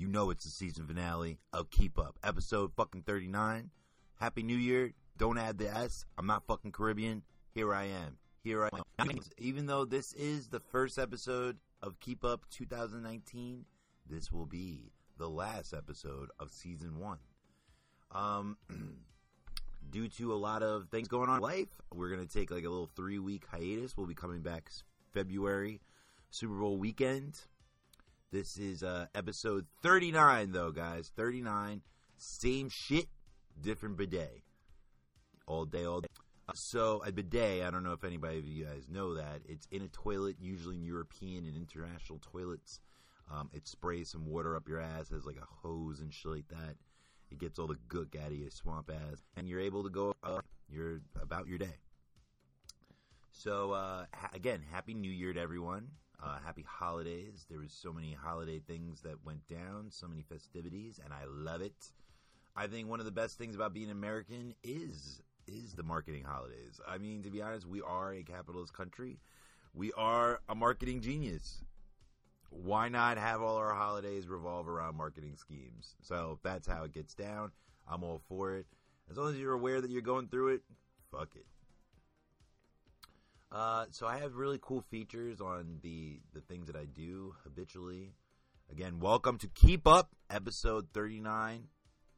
You 0.00 0.08
know 0.08 0.30
it's 0.30 0.44
the 0.44 0.50
season 0.50 0.86
finale 0.86 1.36
of 1.52 1.68
Keep 1.68 1.98
Up, 1.98 2.18
episode 2.24 2.72
fucking 2.74 3.02
39. 3.02 3.68
Happy 4.18 4.42
New 4.42 4.56
Year. 4.56 4.94
Don't 5.18 5.36
add 5.36 5.58
the 5.58 5.68
S. 5.68 6.06
I'm 6.16 6.26
not 6.26 6.46
fucking 6.46 6.72
Caribbean. 6.72 7.22
Here 7.52 7.74
I 7.74 7.84
am. 7.84 8.16
Here 8.42 8.64
I 8.64 8.70
am. 8.98 9.10
Even 9.36 9.66
though 9.66 9.84
this 9.84 10.14
is 10.14 10.48
the 10.48 10.58
first 10.58 10.98
episode 10.98 11.58
of 11.82 12.00
Keep 12.00 12.24
Up 12.24 12.46
2019, 12.48 13.66
this 14.08 14.32
will 14.32 14.46
be 14.46 14.90
the 15.18 15.28
last 15.28 15.74
episode 15.74 16.30
of 16.40 16.50
season 16.50 16.98
one. 16.98 17.18
Um, 18.10 18.56
due 19.90 20.08
to 20.08 20.32
a 20.32 20.34
lot 20.34 20.62
of 20.62 20.88
things 20.88 21.08
going 21.08 21.28
on 21.28 21.36
in 21.36 21.42
life, 21.42 21.68
we're 21.92 22.08
going 22.08 22.26
to 22.26 22.32
take 22.32 22.50
like 22.50 22.64
a 22.64 22.70
little 22.70 22.88
three 22.96 23.18
week 23.18 23.44
hiatus. 23.52 23.98
We'll 23.98 24.06
be 24.06 24.14
coming 24.14 24.40
back 24.40 24.70
February, 25.12 25.82
Super 26.30 26.54
Bowl 26.54 26.78
weekend. 26.78 27.38
This 28.32 28.58
is 28.58 28.84
uh, 28.84 29.06
episode 29.12 29.66
39, 29.82 30.52
though, 30.52 30.70
guys. 30.70 31.10
39. 31.16 31.82
Same 32.16 32.68
shit, 32.70 33.06
different 33.60 33.96
bidet. 33.96 34.42
All 35.48 35.64
day, 35.64 35.84
all 35.84 36.02
day. 36.02 36.08
Uh, 36.48 36.52
so, 36.54 37.02
a 37.04 37.10
bidet, 37.10 37.64
I 37.64 37.72
don't 37.72 37.82
know 37.82 37.92
if 37.92 38.04
anybody 38.04 38.38
of 38.38 38.46
you 38.46 38.64
guys 38.64 38.86
know 38.88 39.14
that. 39.14 39.40
It's 39.48 39.66
in 39.72 39.82
a 39.82 39.88
toilet, 39.88 40.36
usually 40.40 40.76
in 40.76 40.84
European 40.84 41.44
and 41.44 41.56
international 41.56 42.20
toilets. 42.20 42.78
Um, 43.32 43.50
it 43.52 43.66
sprays 43.66 44.12
some 44.12 44.26
water 44.26 44.54
up 44.54 44.68
your 44.68 44.80
ass, 44.80 45.08
has 45.10 45.24
like 45.24 45.36
a 45.36 45.66
hose 45.66 45.98
and 45.98 46.14
shit 46.14 46.30
like 46.30 46.48
that. 46.50 46.76
It 47.32 47.38
gets 47.38 47.58
all 47.58 47.66
the 47.66 47.78
gook 47.88 48.16
out 48.16 48.30
of 48.30 48.38
your 48.38 48.50
swamp 48.50 48.92
ass. 48.92 49.24
And 49.36 49.48
you're 49.48 49.60
able 49.60 49.82
to 49.82 49.90
go, 49.90 50.14
uh, 50.22 50.40
you're 50.68 51.00
about 51.20 51.48
your 51.48 51.58
day. 51.58 51.78
So, 53.32 53.72
uh, 53.72 54.04
ha- 54.14 54.30
again, 54.34 54.62
Happy 54.70 54.94
New 54.94 55.10
Year 55.10 55.32
to 55.32 55.40
everyone. 55.40 55.88
Uh, 56.22 56.38
happy 56.44 56.64
holidays. 56.68 57.46
There 57.48 57.58
was 57.58 57.72
so 57.72 57.92
many 57.92 58.12
holiday 58.12 58.58
things 58.58 59.00
that 59.02 59.24
went 59.24 59.46
down, 59.48 59.86
so 59.88 60.06
many 60.06 60.22
festivities, 60.22 61.00
and 61.02 61.14
I 61.14 61.24
love 61.26 61.62
it. 61.62 61.92
I 62.54 62.66
think 62.66 62.88
one 62.88 63.00
of 63.00 63.06
the 63.06 63.12
best 63.12 63.38
things 63.38 63.54
about 63.54 63.72
being 63.72 63.90
American 63.90 64.54
is 64.62 65.22
is 65.46 65.72
the 65.72 65.82
marketing 65.82 66.24
holidays. 66.24 66.80
I 66.86 66.98
mean, 66.98 67.22
to 67.22 67.30
be 67.30 67.40
honest, 67.40 67.66
we 67.66 67.80
are 67.80 68.12
a 68.12 68.22
capitalist 68.22 68.74
country. 68.74 69.18
We 69.74 69.92
are 69.94 70.40
a 70.48 70.54
marketing 70.54 71.00
genius. 71.00 71.64
Why 72.50 72.88
not 72.88 73.16
have 73.16 73.40
all 73.40 73.56
our 73.56 73.74
holidays 73.74 74.28
revolve 74.28 74.68
around 74.68 74.96
marketing 74.96 75.36
schemes? 75.36 75.94
So 76.02 76.38
that's 76.42 76.66
how 76.66 76.84
it 76.84 76.92
gets 76.92 77.14
down. 77.14 77.52
I'm 77.88 78.04
all 78.04 78.20
for 78.28 78.56
it. 78.56 78.66
As 79.10 79.16
long 79.16 79.30
as 79.30 79.38
you're 79.38 79.54
aware 79.54 79.80
that 79.80 79.90
you're 79.90 80.02
going 80.02 80.28
through 80.28 80.54
it, 80.54 80.62
fuck 81.10 81.30
it. 81.34 81.46
Uh, 83.52 83.86
so 83.90 84.06
I 84.06 84.18
have 84.18 84.36
really 84.36 84.60
cool 84.62 84.80
features 84.80 85.40
on 85.40 85.80
the 85.82 86.20
the 86.32 86.40
things 86.40 86.68
that 86.68 86.76
I 86.76 86.84
do 86.84 87.34
habitually. 87.42 88.14
Again, 88.70 89.00
welcome 89.00 89.38
to 89.38 89.48
Keep 89.48 89.88
Up, 89.88 90.10
episode 90.30 90.86
39. 90.94 91.64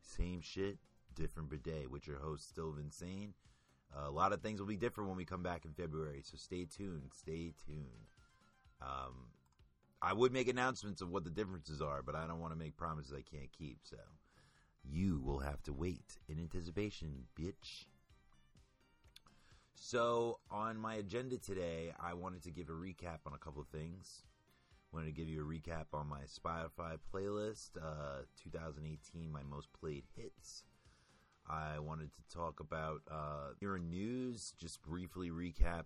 Same 0.02 0.42
shit, 0.42 0.76
different 1.14 1.48
bidet 1.48 1.90
with 1.90 2.06
your 2.06 2.18
host, 2.18 2.50
Still 2.50 2.74
Insane. 2.78 3.32
Uh, 3.96 4.08
a 4.08 4.10
lot 4.10 4.34
of 4.34 4.42
things 4.42 4.60
will 4.60 4.66
be 4.66 4.76
different 4.76 5.08
when 5.08 5.16
we 5.16 5.24
come 5.24 5.42
back 5.42 5.64
in 5.64 5.72
February, 5.72 6.20
so 6.22 6.36
stay 6.36 6.66
tuned. 6.66 7.12
Stay 7.18 7.54
tuned. 7.66 8.12
Um, 8.82 9.28
I 10.02 10.12
would 10.12 10.34
make 10.34 10.48
announcements 10.48 11.00
of 11.00 11.08
what 11.08 11.24
the 11.24 11.30
differences 11.30 11.80
are, 11.80 12.02
but 12.02 12.14
I 12.14 12.26
don't 12.26 12.40
want 12.40 12.52
to 12.52 12.58
make 12.58 12.76
promises 12.76 13.14
I 13.14 13.22
can't 13.22 13.50
keep. 13.56 13.78
So 13.84 13.96
you 14.84 15.22
will 15.24 15.38
have 15.38 15.62
to 15.62 15.72
wait 15.72 16.18
in 16.28 16.38
anticipation, 16.38 17.24
bitch. 17.40 17.86
So, 19.74 20.38
on 20.50 20.78
my 20.78 20.94
agenda 20.94 21.38
today, 21.38 21.92
I 22.00 22.14
wanted 22.14 22.42
to 22.44 22.50
give 22.50 22.68
a 22.68 22.72
recap 22.72 23.18
on 23.26 23.32
a 23.34 23.38
couple 23.38 23.60
of 23.60 23.68
things. 23.68 24.22
Wanted 24.92 25.06
to 25.06 25.12
give 25.12 25.28
you 25.28 25.42
a 25.42 25.44
recap 25.44 25.86
on 25.94 26.06
my 26.06 26.20
Spotify 26.22 26.98
playlist, 27.12 27.70
uh, 27.76 28.22
2018, 28.42 29.32
my 29.32 29.42
most 29.42 29.68
played 29.72 30.04
hits. 30.16 30.64
I 31.48 31.78
wanted 31.78 32.10
to 32.12 32.34
talk 32.34 32.60
about 32.60 33.02
uh, 33.10 33.54
your 33.60 33.78
news, 33.78 34.54
just 34.58 34.82
briefly 34.82 35.30
recap 35.30 35.84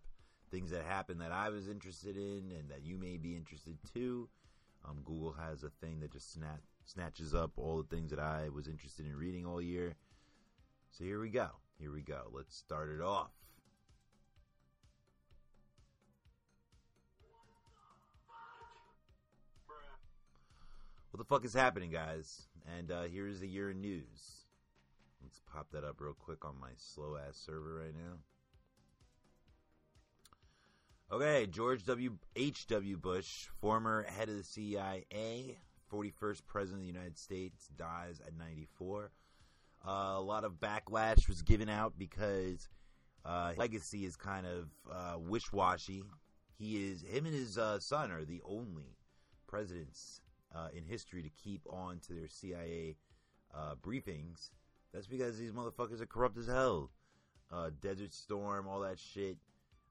things 0.51 0.71
that 0.71 0.85
happened 0.85 1.21
that 1.21 1.33
I 1.33 1.49
was 1.49 1.69
interested 1.69 2.17
in 2.17 2.53
and 2.57 2.71
that 2.71 2.85
you 2.85 2.99
may 2.99 3.17
be 3.17 3.37
interested 3.37 3.79
too. 3.95 4.29
Um, 4.85 4.99
Google 5.05 5.33
has 5.33 5.65
a 5.65 5.71
thing 5.81 6.01
that 6.01 6.13
just 6.13 6.33
snap, 6.33 6.61
snatches 6.85 7.35
up 7.35 7.53
all 7.57 7.79
the 7.79 7.97
things 7.97 8.11
that 8.11 8.21
I 8.21 8.49
was 8.49 8.69
interested 8.69 9.07
in 9.07 9.17
reading 9.17 9.47
all 9.47 9.61
year. 9.61 9.97
So 10.91 11.05
here 11.05 11.21
we 11.21 11.31
go. 11.31 11.49
Here 11.79 11.93
we 11.93 12.03
go. 12.03 12.23
Let's 12.33 12.57
start 12.57 12.91
it 12.91 13.01
off. 13.03 13.31
What 21.17 21.27
the 21.27 21.35
fuck 21.35 21.47
is 21.47 21.55
happening, 21.55 21.91
guys? 21.91 22.43
And 22.77 22.91
uh, 22.91 23.05
here's 23.05 23.41
the 23.41 23.49
year 23.49 23.71
in 23.71 23.81
news. 23.81 24.45
Let's 25.23 25.41
pop 25.51 25.67
that 25.73 25.83
up 25.83 25.99
real 25.99 26.13
quick 26.13 26.45
on 26.45 26.61
my 26.61 26.69
slow 26.77 27.17
ass 27.17 27.39
server 27.39 27.77
right 27.77 27.95
now. 27.95 28.19
Okay, 31.11 31.47
George 31.47 31.87
W. 31.87 32.19
H. 32.37 32.67
W. 32.67 32.99
Bush, 32.99 33.47
former 33.63 34.03
head 34.03 34.29
of 34.29 34.37
the 34.37 34.45
CIA, 34.45 35.57
41st 35.91 36.43
president 36.47 36.83
of 36.83 36.87
the 36.87 36.93
United 36.93 37.17
States, 37.17 37.71
dies 37.79 38.21
at 38.21 38.37
94. 38.37 39.11
Uh, 39.89 39.91
a 39.91 40.21
lot 40.21 40.45
of 40.45 40.61
backlash 40.61 41.29
was 41.29 41.41
given 41.41 41.71
out 41.71 41.95
because 41.97 42.69
uh, 43.25 43.55
legacy 43.57 44.05
is 44.05 44.17
kind 44.17 44.47
of 44.47 44.69
uh, 44.93 45.19
wish-washy. 45.19 46.05
He 46.59 46.91
is 46.91 47.01
him 47.01 47.25
and 47.25 47.35
his 47.35 47.57
uh, 47.57 47.81
son 47.81 48.11
are 48.11 48.27
the 48.27 48.43
only 48.45 48.99
presidents 49.47 50.21
uh, 50.55 50.69
in 50.75 50.85
history 50.85 51.23
to 51.23 51.31
keep 51.31 51.63
on 51.69 52.01
to 52.07 52.15
their 52.15 52.29
CIA 52.29 52.97
uh, 53.55 53.75
briefings. 53.83 54.51
That's 54.93 55.07
because 55.07 55.39
these 55.39 55.53
motherfuckers 55.53 56.01
are 56.01 56.07
corrupt 56.07 56.39
as 56.39 56.47
hell. 56.47 56.91
Uh, 57.53 57.71
Desert 57.81 58.13
Storm, 58.13 58.67
all 58.67 58.81
that 58.81 58.99
shit. 58.99 59.37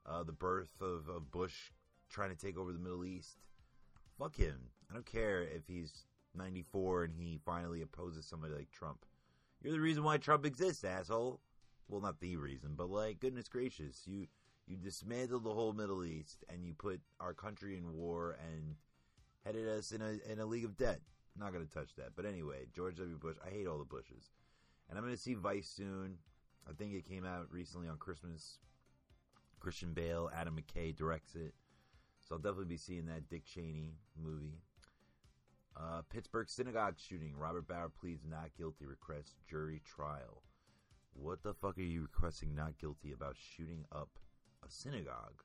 Uh, 0.06 0.24
the 0.24 0.32
birth 0.32 0.82
of, 0.82 1.10
of 1.10 1.32
Bush 1.32 1.72
trying 2.10 2.30
to 2.30 2.36
take 2.36 2.58
over 2.58 2.72
the 2.72 2.80
Middle 2.80 3.06
East. 3.06 3.38
Fuck 4.20 4.36
him. 4.36 4.60
I 4.90 4.94
don't 4.94 5.06
care 5.06 5.42
if 5.42 5.68
he's 5.68 6.06
94 6.36 7.06
and 7.06 7.14
he 7.18 7.40
finally 7.44 7.82
opposes 7.82 8.26
somebody 8.26 8.54
like 8.54 8.72
Trump. 8.72 9.06
You're 9.62 9.74
the 9.74 9.80
reason 9.80 10.04
why 10.04 10.18
Trump 10.18 10.46
exists, 10.46 10.84
asshole. 10.84 11.40
Well, 11.88 12.02
not 12.02 12.20
the 12.20 12.38
reason, 12.38 12.74
but 12.76 12.90
like, 12.90 13.20
goodness 13.20 13.48
gracious, 13.48 14.02
you 14.06 14.28
you 14.68 14.78
dismantled 14.78 15.44
the 15.44 15.54
whole 15.54 15.74
Middle 15.74 16.04
East 16.04 16.44
and 16.50 16.66
you 16.66 16.74
put 16.74 17.00
our 17.20 17.34
country 17.34 17.78
in 17.78 17.94
war 17.94 18.36
and 18.52 18.76
headed 19.46 19.68
us 19.68 19.92
in 19.92 20.02
a 20.02 20.32
in 20.32 20.40
a 20.40 20.46
league 20.46 20.66
of 20.66 20.78
debt. 20.78 21.00
Not 21.38 21.54
going 21.54 21.66
to 21.66 21.74
touch 21.74 21.96
that. 21.98 22.16
But 22.16 22.26
anyway, 22.26 22.66
George 22.74 22.98
W. 22.98 23.18
Bush. 23.18 23.36
I 23.46 23.50
hate 23.50 23.68
all 23.68 23.78
the 23.78 23.86
Bushes, 23.86 24.32
and 24.90 24.98
I'm 24.98 25.04
going 25.04 25.16
to 25.16 25.22
see 25.22 25.36
Vice 25.36 25.68
soon. 25.68 26.18
I 26.68 26.74
think 26.74 26.94
it 26.94 27.08
came 27.08 27.26
out 27.26 27.52
recently 27.52 27.88
on 27.88 27.98
Christmas. 27.98 28.58
Christian 29.60 29.94
Bale, 29.94 30.30
Adam 30.36 30.58
McKay 30.60 30.96
directs 30.96 31.36
it, 31.36 31.54
so 32.22 32.36
I'll 32.36 32.42
definitely 32.42 32.66
be 32.66 32.78
seeing 32.78 33.06
that 33.08 33.30
Dick 33.30 33.46
Cheney 33.46 33.96
movie. 34.22 34.62
Uh, 35.76 36.02
Pittsburgh 36.10 36.50
synagogue 36.50 36.96
shooting. 36.98 37.34
Robert 37.38 37.68
Bauer 37.68 37.90
pleads 37.90 38.26
not 38.30 38.56
guilty. 38.58 38.86
Requests 38.86 39.36
jury 39.50 39.82
trial. 39.84 40.44
What 41.14 41.44
the 41.44 41.54
fuck 41.54 41.78
are 41.78 41.82
you 41.82 42.04
requesting 42.04 42.56
not 42.56 42.78
guilty 42.78 43.12
about 43.12 43.36
shooting 43.38 43.86
up 43.92 44.10
a 44.66 44.70
synagogue? 44.70 45.44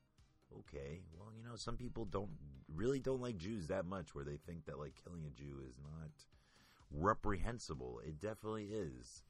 Okay, 0.58 1.00
well, 1.18 1.30
you 1.36 1.42
know, 1.42 1.56
some 1.56 1.76
people 1.76 2.04
don't 2.04 2.30
really 2.74 3.00
don't 3.00 3.22
like 3.22 3.36
Jews 3.36 3.68
that 3.68 3.86
much 3.86 4.14
where 4.14 4.24
they 4.24 4.36
think 4.36 4.66
that 4.66 4.78
like 4.78 4.94
killing 5.04 5.24
a 5.26 5.30
Jew 5.30 5.60
is 5.68 5.76
not 5.82 6.10
reprehensible. 6.90 8.00
It 8.06 8.20
definitely 8.20 8.68
is. 8.72 9.22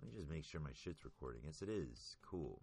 Let 0.00 0.12
me 0.12 0.18
just 0.18 0.30
make 0.30 0.44
sure 0.44 0.60
my 0.60 0.70
shit's 0.72 1.04
recording. 1.04 1.42
Yes, 1.44 1.62
it 1.62 1.68
is. 1.68 2.16
Cool. 2.22 2.60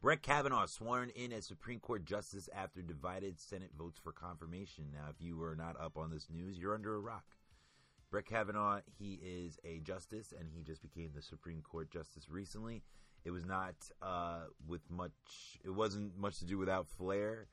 Brett 0.00 0.22
Kavanaugh 0.22 0.66
sworn 0.66 1.10
in 1.10 1.32
as 1.32 1.46
Supreme 1.46 1.78
Court 1.78 2.04
Justice 2.04 2.48
after 2.52 2.82
divided 2.82 3.38
Senate 3.38 3.70
votes 3.78 4.00
for 4.02 4.10
confirmation. 4.10 4.86
Now, 4.92 5.10
if 5.10 5.24
you 5.24 5.36
were 5.36 5.54
not 5.54 5.80
up 5.80 5.96
on 5.96 6.10
this 6.10 6.26
news, 6.28 6.58
you're 6.58 6.74
under 6.74 6.96
a 6.96 7.00
rock. 7.00 7.36
Brett 8.10 8.26
Kavanaugh, 8.26 8.80
he 8.98 9.20
is 9.22 9.60
a 9.64 9.78
justice, 9.78 10.34
and 10.36 10.48
he 10.52 10.62
just 10.64 10.82
became 10.82 11.12
the 11.14 11.22
Supreme 11.22 11.62
Court 11.62 11.88
Justice 11.88 12.28
recently. 12.28 12.82
It 13.24 13.30
was 13.30 13.44
not 13.44 13.74
uh, 14.00 14.44
with 14.66 14.82
much. 14.90 15.12
It 15.64 15.70
wasn't 15.70 16.18
much 16.18 16.38
to 16.38 16.44
do 16.44 16.58
without 16.58 16.88
flair 16.88 17.46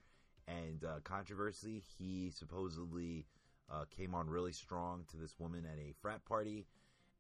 and 0.47 0.83
uh, 0.83 0.99
controversy. 1.03 1.83
He 1.97 2.31
supposedly 2.31 3.25
uh, 3.71 3.85
came 3.95 4.15
on 4.15 4.29
really 4.29 4.51
strong 4.51 5.05
to 5.11 5.17
this 5.17 5.35
woman 5.37 5.65
at 5.71 5.77
a 5.77 5.93
frat 6.01 6.25
party, 6.25 6.65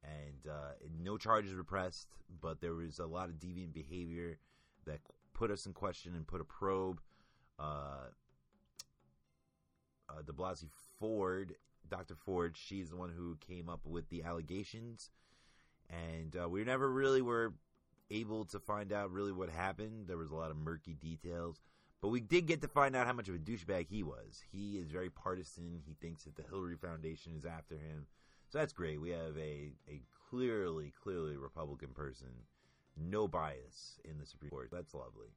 and 0.03 0.51
uh, 0.51 0.71
no 0.99 1.17
charges 1.17 1.55
were 1.55 1.63
pressed. 1.63 2.07
But 2.41 2.59
there 2.59 2.73
was 2.73 2.99
a 2.99 3.05
lot 3.05 3.29
of 3.29 3.35
deviant 3.35 3.73
behavior 3.73 4.39
that 4.85 4.99
put 5.33 5.51
us 5.51 5.65
in 5.65 5.73
question 5.73 6.15
and 6.15 6.25
put 6.25 6.41
a 6.41 6.45
probe. 6.45 6.99
Uh, 7.59 8.07
uh, 10.09 10.21
De 10.25 10.31
Blasio 10.31 10.69
Ford, 10.99 11.53
Dr. 11.87 12.15
Ford, 12.15 12.55
she's 12.57 12.89
the 12.89 12.95
one 12.95 13.11
who 13.15 13.37
came 13.47 13.69
up 13.69 13.81
with 13.85 14.09
the 14.09 14.23
allegations, 14.23 15.11
and 15.89 16.35
uh, 16.35 16.49
we 16.49 16.63
never 16.63 16.89
really 16.89 17.21
were 17.21 17.53
able 18.11 18.45
to 18.45 18.59
find 18.59 18.91
out 18.91 19.11
really 19.11 19.31
what 19.31 19.49
happened. 19.49 20.07
There 20.07 20.17
was 20.17 20.31
a 20.31 20.35
lot 20.35 20.51
of 20.51 20.57
murky 20.57 20.93
details, 20.95 21.59
But 22.01 22.09
we 22.09 22.21
did 22.21 22.45
get 22.45 22.61
to 22.61 22.67
find 22.67 22.95
out 22.95 23.07
how 23.07 23.13
much 23.13 23.27
of 23.27 23.35
a 23.35 23.39
douchebag 23.39 23.87
he 23.89 24.03
was. 24.03 24.41
He 24.51 24.77
is 24.77 24.89
very 24.89 25.09
partisan. 25.09 25.81
He 25.85 25.95
thinks 26.01 26.23
that 26.23 26.35
the 26.35 26.43
Hillary 26.43 26.77
Foundation 26.77 27.33
is 27.37 27.45
after 27.45 27.75
him. 27.75 28.07
So 28.47 28.57
that's 28.57 28.73
great. 28.73 29.01
We 29.01 29.09
have 29.09 29.37
a, 29.37 29.73
a 29.87 30.01
clearly, 30.29 30.93
clearly 31.03 31.35
Republican 31.35 31.89
person, 31.89 32.29
no 32.97 33.27
bias 33.27 33.99
in 34.05 34.17
the 34.17 34.25
Supreme 34.25 34.49
Court. 34.49 34.69
That's 34.71 34.93
lovely. 34.93 35.27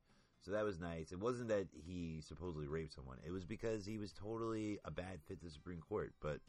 So 0.40 0.52
that 0.52 0.64
was 0.64 0.80
nice. 0.80 1.12
It 1.12 1.20
wasn't 1.20 1.48
that 1.48 1.66
he 1.74 2.20
supposedly 2.20 2.68
raped 2.68 2.94
someone. 2.94 3.18
It 3.26 3.32
was 3.32 3.44
because 3.44 3.84
he 3.84 3.98
was 3.98 4.12
totally 4.12 4.78
a 4.84 4.90
bad 4.90 5.20
fit 5.26 5.40
to 5.40 5.46
the 5.46 5.52
Supreme 5.52 5.80
Court. 5.80 6.14
But 6.20 6.40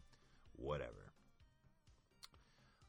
whatever. 0.56 1.14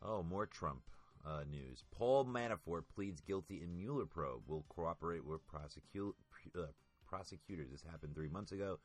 Oh, 0.02 0.22
more 0.22 0.46
Trump 0.46 0.82
uh, 1.26 1.44
news. 1.50 1.84
Paul 1.90 2.24
Manafort 2.24 2.82
pleads 2.94 3.20
guilty 3.20 3.62
in 3.62 3.76
Mueller 3.76 4.06
probe. 4.06 4.42
Will 4.46 4.64
cooperate 4.68 5.24
with 5.24 5.46
prosecute, 5.46 6.14
uh, 6.56 6.66
prosecutors. 7.06 7.70
This 7.70 7.84
happened 7.90 8.14
three 8.14 8.28
months 8.28 8.52
ago. 8.52 8.78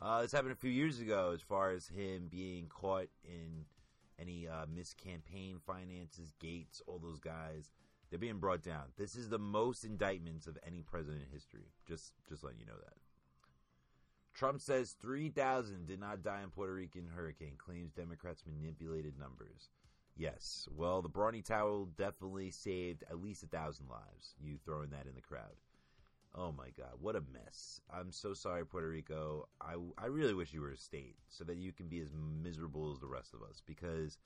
Uh, 0.00 0.22
this 0.22 0.32
happened 0.32 0.52
a 0.52 0.56
few 0.56 0.70
years 0.70 1.00
ago, 1.00 1.32
as 1.34 1.40
far 1.40 1.70
as 1.70 1.88
him 1.88 2.28
being 2.30 2.66
caught 2.68 3.08
in 3.24 3.64
any 4.20 4.46
uh, 4.48 4.66
campaign 5.02 5.58
finances, 5.66 6.32
Gates, 6.38 6.82
all 6.86 6.98
those 6.98 7.20
guys. 7.20 7.70
They're 8.10 8.18
being 8.18 8.38
brought 8.38 8.62
down. 8.62 8.84
This 8.96 9.16
is 9.16 9.28
the 9.28 9.38
most 9.38 9.84
indictments 9.84 10.46
of 10.46 10.58
any 10.66 10.82
president 10.82 11.22
in 11.22 11.32
history. 11.32 11.72
Just, 11.88 12.12
just 12.28 12.44
letting 12.44 12.60
you 12.60 12.66
know 12.66 12.78
that. 12.84 12.94
Trump 14.32 14.60
says 14.60 14.94
3,000 15.00 15.86
did 15.86 15.98
not 15.98 16.22
die 16.22 16.42
in 16.42 16.50
Puerto 16.50 16.74
Rican 16.74 17.08
hurricane. 17.14 17.54
Claims 17.56 17.90
Democrats 17.92 18.44
manipulated 18.46 19.18
numbers. 19.18 19.70
Yes. 20.16 20.66
Well, 20.74 21.02
the 21.02 21.08
Brawny 21.10 21.42
towel 21.42 21.88
definitely 21.96 22.50
saved 22.50 23.04
at 23.10 23.20
least 23.20 23.42
a 23.42 23.46
thousand 23.46 23.88
lives. 23.88 24.34
You 24.40 24.56
throwing 24.64 24.90
that 24.90 25.06
in 25.06 25.14
the 25.14 25.20
crowd. 25.20 25.56
Oh 26.34 26.52
my 26.52 26.68
God, 26.76 26.92
what 27.00 27.16
a 27.16 27.22
mess! 27.32 27.80
I'm 27.90 28.12
so 28.12 28.34
sorry, 28.34 28.66
Puerto 28.66 28.88
Rico. 28.88 29.48
I, 29.60 29.76
I 29.96 30.06
really 30.06 30.34
wish 30.34 30.52
you 30.52 30.60
were 30.60 30.72
a 30.72 30.76
state 30.76 31.16
so 31.30 31.44
that 31.44 31.56
you 31.56 31.72
can 31.72 31.88
be 31.88 32.00
as 32.00 32.12
miserable 32.42 32.92
as 32.92 32.98
the 32.98 33.06
rest 33.06 33.32
of 33.32 33.42
us 33.42 33.62
because 33.66 34.18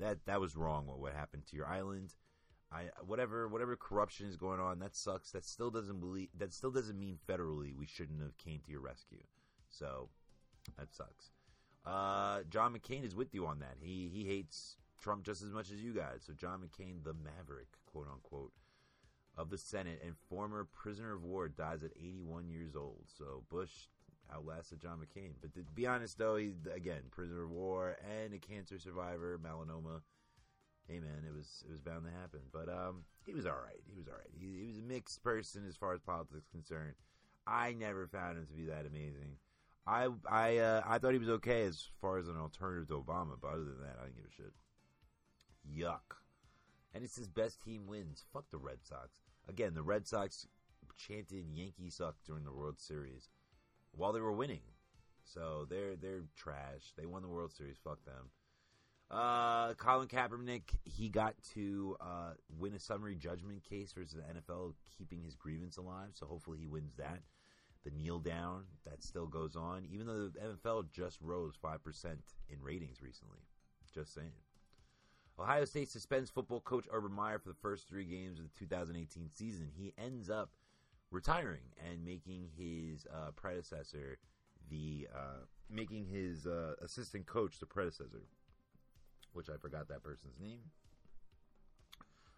that 0.00 0.24
that 0.26 0.40
was 0.40 0.56
wrong. 0.56 0.86
What 0.86 0.98
what 0.98 1.12
happened 1.12 1.46
to 1.46 1.56
your 1.56 1.66
island? 1.66 2.14
I 2.72 2.86
whatever 3.06 3.46
whatever 3.46 3.76
corruption 3.76 4.26
is 4.26 4.36
going 4.36 4.58
on 4.58 4.80
that 4.80 4.96
sucks. 4.96 5.30
That 5.30 5.44
still 5.44 5.70
doesn't 5.70 6.00
believe 6.00 6.28
that 6.38 6.52
still 6.52 6.72
doesn't 6.72 6.98
mean 6.98 7.18
federally 7.28 7.76
we 7.76 7.86
shouldn't 7.86 8.20
have 8.20 8.36
came 8.36 8.60
to 8.64 8.72
your 8.72 8.80
rescue. 8.80 9.22
So 9.68 10.08
that 10.76 10.92
sucks. 10.92 11.30
Uh, 11.86 12.40
John 12.50 12.76
McCain 12.76 13.04
is 13.04 13.14
with 13.14 13.32
you 13.32 13.46
on 13.46 13.60
that. 13.60 13.76
He 13.80 14.10
he 14.12 14.24
hates 14.24 14.76
Trump 15.04 15.22
just 15.22 15.42
as 15.42 15.52
much 15.52 15.70
as 15.70 15.82
you 15.82 15.92
guys. 15.92 16.22
So 16.26 16.32
John 16.32 16.60
McCain, 16.60 17.04
the 17.04 17.12
maverick, 17.12 17.68
quote 17.92 18.06
unquote, 18.10 18.52
of 19.36 19.50
the 19.50 19.58
Senate 19.58 20.00
and 20.02 20.14
former 20.30 20.64
prisoner 20.64 21.12
of 21.12 21.22
war, 21.22 21.48
dies 21.48 21.82
at 21.82 21.90
81 21.94 22.48
years 22.48 22.74
old. 22.74 23.02
So 23.18 23.42
Bush 23.50 23.88
outlasted 24.34 24.80
John 24.80 24.98
McCain. 24.98 25.32
But 25.42 25.52
to 25.54 25.60
be 25.74 25.86
honest, 25.86 26.16
though, 26.16 26.36
he's 26.36 26.54
again 26.74 27.02
prisoner 27.10 27.44
of 27.44 27.50
war 27.50 27.98
and 28.02 28.32
a 28.32 28.38
cancer 28.38 28.78
survivor, 28.78 29.38
melanoma. 29.38 30.00
Hey 30.88 31.00
man, 31.00 31.24
it 31.28 31.36
was 31.36 31.62
it 31.68 31.70
was 31.70 31.80
bound 31.80 32.04
to 32.04 32.10
happen. 32.10 32.40
But 32.50 32.70
um, 32.70 33.04
he 33.26 33.34
was 33.34 33.44
all 33.44 33.52
right. 33.52 33.82
He 33.86 33.98
was 33.98 34.08
all 34.08 34.14
right. 34.14 34.32
He, 34.32 34.60
he 34.60 34.66
was 34.68 34.78
a 34.78 34.82
mixed 34.82 35.22
person 35.22 35.64
as 35.68 35.76
far 35.76 35.92
as 35.92 36.00
politics 36.00 36.48
concerned. 36.50 36.94
I 37.46 37.74
never 37.74 38.06
found 38.06 38.38
him 38.38 38.46
to 38.46 38.54
be 38.54 38.64
that 38.66 38.86
amazing. 38.86 39.36
I 39.86 40.08
I 40.26 40.56
uh, 40.58 40.82
I 40.86 40.98
thought 40.98 41.12
he 41.12 41.18
was 41.18 41.28
okay 41.28 41.64
as 41.64 41.88
far 42.00 42.16
as 42.16 42.28
an 42.28 42.38
alternative 42.38 42.88
to 42.88 42.94
Obama, 42.94 43.36
but 43.38 43.48
other 43.48 43.64
than 43.64 43.82
that, 43.82 43.98
I 44.00 44.04
didn't 44.04 44.16
give 44.16 44.24
a 44.24 44.34
shit. 44.34 44.52
Yuck. 45.68 46.18
And 46.94 47.04
it's 47.04 47.16
his 47.16 47.28
best 47.28 47.60
team 47.62 47.86
wins. 47.86 48.24
Fuck 48.32 48.50
the 48.50 48.58
Red 48.58 48.78
Sox. 48.82 49.20
Again, 49.48 49.74
the 49.74 49.82
Red 49.82 50.06
Sox 50.06 50.46
chanted 50.96 51.46
Yankee 51.52 51.90
suck 51.90 52.16
during 52.24 52.44
the 52.44 52.52
World 52.52 52.78
Series 52.78 53.30
while 53.92 54.12
they 54.12 54.20
were 54.20 54.32
winning. 54.32 54.62
So 55.24 55.66
they're 55.68 55.96
they're 55.96 56.24
trash. 56.36 56.92
They 56.96 57.06
won 57.06 57.22
the 57.22 57.28
World 57.28 57.52
Series. 57.52 57.78
Fuck 57.82 58.04
them. 58.04 58.30
Uh, 59.10 59.74
Colin 59.74 60.08
Kaepernick, 60.08 60.62
he 60.84 61.08
got 61.08 61.34
to 61.54 61.96
uh, 62.00 62.32
win 62.58 62.74
a 62.74 62.80
summary 62.80 63.14
judgment 63.14 63.62
case 63.62 63.92
versus 63.92 64.14
the 64.14 64.22
NFL, 64.22 64.74
keeping 64.96 65.22
his 65.22 65.36
grievance 65.36 65.76
alive. 65.76 66.10
So 66.14 66.26
hopefully 66.26 66.58
he 66.58 66.66
wins 66.66 66.94
that. 66.96 67.20
The 67.84 67.90
kneel 67.90 68.18
down 68.18 68.64
that 68.86 69.02
still 69.02 69.26
goes 69.26 69.56
on, 69.56 69.86
even 69.90 70.06
though 70.06 70.28
the 70.28 70.40
NFL 70.40 70.90
just 70.90 71.18
rose 71.20 71.54
five 71.60 71.82
percent 71.84 72.22
in 72.48 72.60
ratings 72.62 73.02
recently. 73.02 73.40
Just 73.94 74.14
saying. 74.14 74.32
Ohio 75.38 75.64
State 75.64 75.90
suspends 75.90 76.30
football 76.30 76.60
coach 76.60 76.86
Urban 76.90 77.12
Meyer 77.12 77.38
for 77.38 77.48
the 77.48 77.56
first 77.56 77.88
three 77.88 78.04
games 78.04 78.38
of 78.38 78.44
the 78.44 78.58
2018 78.58 79.30
season. 79.30 79.70
He 79.76 79.92
ends 79.98 80.30
up 80.30 80.50
retiring 81.10 81.72
and 81.84 82.04
making 82.04 82.48
his 82.56 83.06
uh, 83.12 83.30
predecessor 83.34 84.18
the 84.70 85.08
uh, 85.14 85.44
making 85.68 86.06
his 86.06 86.46
uh, 86.46 86.74
assistant 86.80 87.26
coach 87.26 87.58
the 87.58 87.66
predecessor, 87.66 88.22
which 89.32 89.50
I 89.50 89.56
forgot 89.56 89.88
that 89.88 90.02
person's 90.02 90.38
name. 90.38 90.60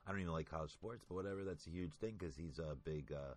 I 0.07 0.13
don't 0.13 0.21
even 0.21 0.33
like 0.33 0.49
college 0.49 0.73
sports, 0.73 1.05
but 1.07 1.17
whatever. 1.17 1.45
That's 1.45 1.67
a 1.67 1.71
huge 1.71 1.95
thing 1.95 2.15
because 2.19 2.37
he's 2.37 2.59
a 2.59 2.77
big 2.77 3.13
uh, 3.13 3.35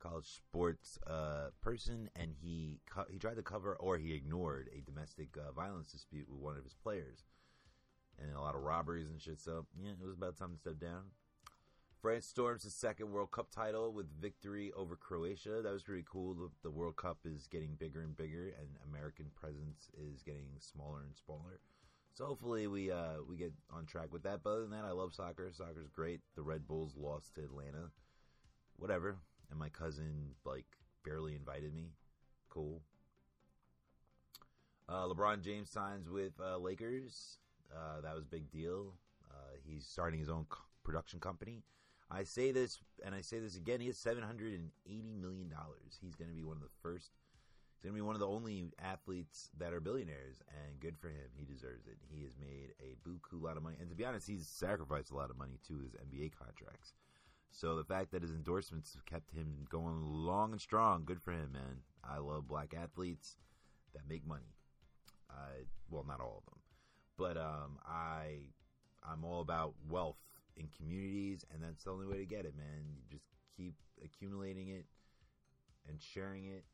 college 0.00 0.26
sports 0.26 0.98
uh, 1.06 1.48
person, 1.62 2.10
and 2.14 2.34
he 2.42 2.80
co- 2.90 3.06
he 3.10 3.18
tried 3.18 3.36
to 3.36 3.42
cover 3.42 3.74
or 3.76 3.96
he 3.96 4.12
ignored 4.12 4.68
a 4.76 4.80
domestic 4.82 5.28
uh, 5.38 5.52
violence 5.52 5.92
dispute 5.92 6.28
with 6.28 6.40
one 6.40 6.56
of 6.58 6.64
his 6.64 6.74
players 6.74 7.24
and 8.20 8.34
a 8.34 8.40
lot 8.40 8.54
of 8.54 8.62
robberies 8.62 9.08
and 9.08 9.20
shit. 9.20 9.40
So 9.40 9.66
yeah, 9.80 9.90
it 9.90 10.06
was 10.06 10.16
about 10.16 10.36
time 10.36 10.52
to 10.52 10.58
step 10.58 10.78
down. 10.78 11.10
France 12.00 12.26
storms 12.26 12.64
the 12.64 12.70
second 12.70 13.12
World 13.12 13.30
Cup 13.30 13.52
title 13.52 13.92
with 13.92 14.06
victory 14.20 14.72
over 14.76 14.96
Croatia. 14.96 15.60
That 15.62 15.72
was 15.72 15.84
pretty 15.84 16.04
cool. 16.10 16.34
The, 16.34 16.50
the, 16.64 16.70
World 16.70 16.96
Cup 16.96 17.18
is 17.24 17.46
getting 17.46 17.76
bigger 17.78 18.02
and 18.02 18.16
bigger, 18.16 18.52
and 18.58 18.68
American 18.90 19.26
presence 19.36 19.88
is 19.96 20.20
getting 20.24 20.48
smaller 20.58 21.02
and 21.02 21.14
smaller. 21.14 21.60
So 22.14 22.26
hopefully 22.26 22.66
we 22.66 22.90
uh, 22.90 23.22
we 23.28 23.36
get 23.36 23.52
on 23.70 23.86
track 23.86 24.12
with 24.12 24.24
that. 24.24 24.42
But 24.42 24.50
other 24.50 24.60
than 24.62 24.72
that, 24.72 24.84
I 24.84 24.90
love 24.90 25.14
soccer. 25.14 25.48
Soccer's 25.52 25.90
great. 25.90 26.20
The 26.34 26.42
Red 26.42 26.66
Bulls 26.66 26.96
lost 26.96 27.36
to 27.36 27.44
Atlanta. 27.44 27.90
Whatever. 28.76 29.18
And 29.50 29.58
my 29.58 29.68
cousin 29.68 30.30
like 30.44 30.66
barely 31.04 31.36
invited 31.36 31.72
me. 31.72 31.92
Cool. 32.50 32.82
Uh, 34.88 35.06
LeBron 35.06 35.42
James 35.42 35.70
signs 35.70 36.08
with 36.08 36.32
uh, 36.40 36.58
Lakers. 36.58 37.38
Uh, 37.74 38.00
that 38.02 38.14
was 38.14 38.24
a 38.24 38.28
big 38.28 38.50
deal. 38.50 38.94
Uh, 39.30 39.56
he's 39.64 39.86
starting 39.86 40.20
his 40.20 40.28
own 40.28 40.46
production 40.84 41.20
company. 41.20 41.62
I 42.10 42.24
say 42.24 42.52
this, 42.52 42.78
and 43.04 43.14
I 43.14 43.22
say 43.22 43.38
this 43.38 43.56
again. 43.56 43.80
He 43.80 43.86
has 43.86 43.96
seven 43.96 44.22
hundred 44.22 44.52
and 44.52 44.70
eighty 44.86 45.14
million 45.14 45.48
dollars. 45.48 45.98
He's 46.00 46.14
going 46.14 46.28
to 46.28 46.36
be 46.36 46.42
one 46.42 46.56
of 46.56 46.62
the 46.62 46.68
first. 46.82 47.10
He's 47.74 47.82
going 47.84 47.94
to 47.94 48.02
be 48.02 48.06
one 48.06 48.14
of 48.14 48.20
the 48.20 48.28
only 48.28 48.70
athletes 48.78 49.48
that 49.58 49.72
are 49.72 49.80
billionaires, 49.80 50.36
and 50.48 50.78
good 50.78 50.98
for 50.98 51.08
him. 51.08 51.32
He 51.34 51.46
deserves 51.46 51.86
it. 51.86 51.96
He 52.10 52.22
has 52.24 52.36
made 52.38 52.74
a 52.80 52.96
buku 53.08 53.42
lot 53.42 53.56
of 53.56 53.62
money, 53.62 53.76
and 53.80 53.88
to 53.88 53.96
be 53.96 54.04
honest, 54.04 54.26
he's 54.26 54.46
sacrificed 54.46 55.10
a 55.10 55.16
lot 55.16 55.30
of 55.30 55.38
money 55.38 55.58
to 55.68 55.78
his 55.80 55.94
NBA 55.94 56.32
contracts. 56.38 56.92
So 57.50 57.76
the 57.76 57.84
fact 57.84 58.12
that 58.12 58.22
his 58.22 58.30
endorsements 58.30 58.96
kept 59.06 59.30
him 59.32 59.66
going 59.70 60.02
long 60.06 60.52
and 60.52 60.60
strong, 60.60 61.04
good 61.04 61.20
for 61.20 61.32
him, 61.32 61.52
man. 61.52 61.80
I 62.04 62.18
love 62.18 62.48
black 62.48 62.74
athletes 62.74 63.36
that 63.94 64.08
make 64.08 64.26
money. 64.26 64.54
Uh, 65.30 65.64
well, 65.90 66.04
not 66.06 66.20
all 66.20 66.42
of 66.44 66.52
them 66.52 66.61
but 67.16 67.36
um, 67.36 67.78
I 67.86 68.38
I'm 69.02 69.24
all 69.24 69.40
about 69.40 69.74
wealth 69.88 70.18
in 70.56 70.68
communities, 70.76 71.44
and 71.52 71.62
that's 71.62 71.84
the 71.84 71.90
only 71.90 72.06
way 72.06 72.18
to 72.18 72.26
get 72.26 72.44
it, 72.44 72.56
man. 72.56 72.84
You 72.94 73.02
just 73.10 73.26
keep 73.56 73.74
accumulating 74.04 74.68
it 74.68 74.86
and 75.88 76.00
sharing 76.00 76.46
it. 76.46 76.64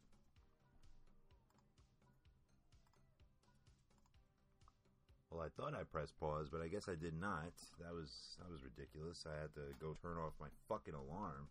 Well, 5.30 5.44
I 5.44 5.48
thought 5.60 5.78
I 5.78 5.84
pressed 5.84 6.18
pause, 6.18 6.48
but 6.50 6.62
I 6.62 6.68
guess 6.68 6.88
I 6.88 6.94
did 6.94 7.14
not. 7.18 7.52
That 7.80 7.92
was 7.92 8.36
that 8.38 8.50
was 8.50 8.62
ridiculous. 8.64 9.24
I 9.26 9.40
had 9.40 9.54
to 9.54 9.74
go 9.78 9.94
turn 10.02 10.16
off 10.16 10.32
my 10.40 10.48
fucking 10.68 10.94
alarm. 10.94 11.48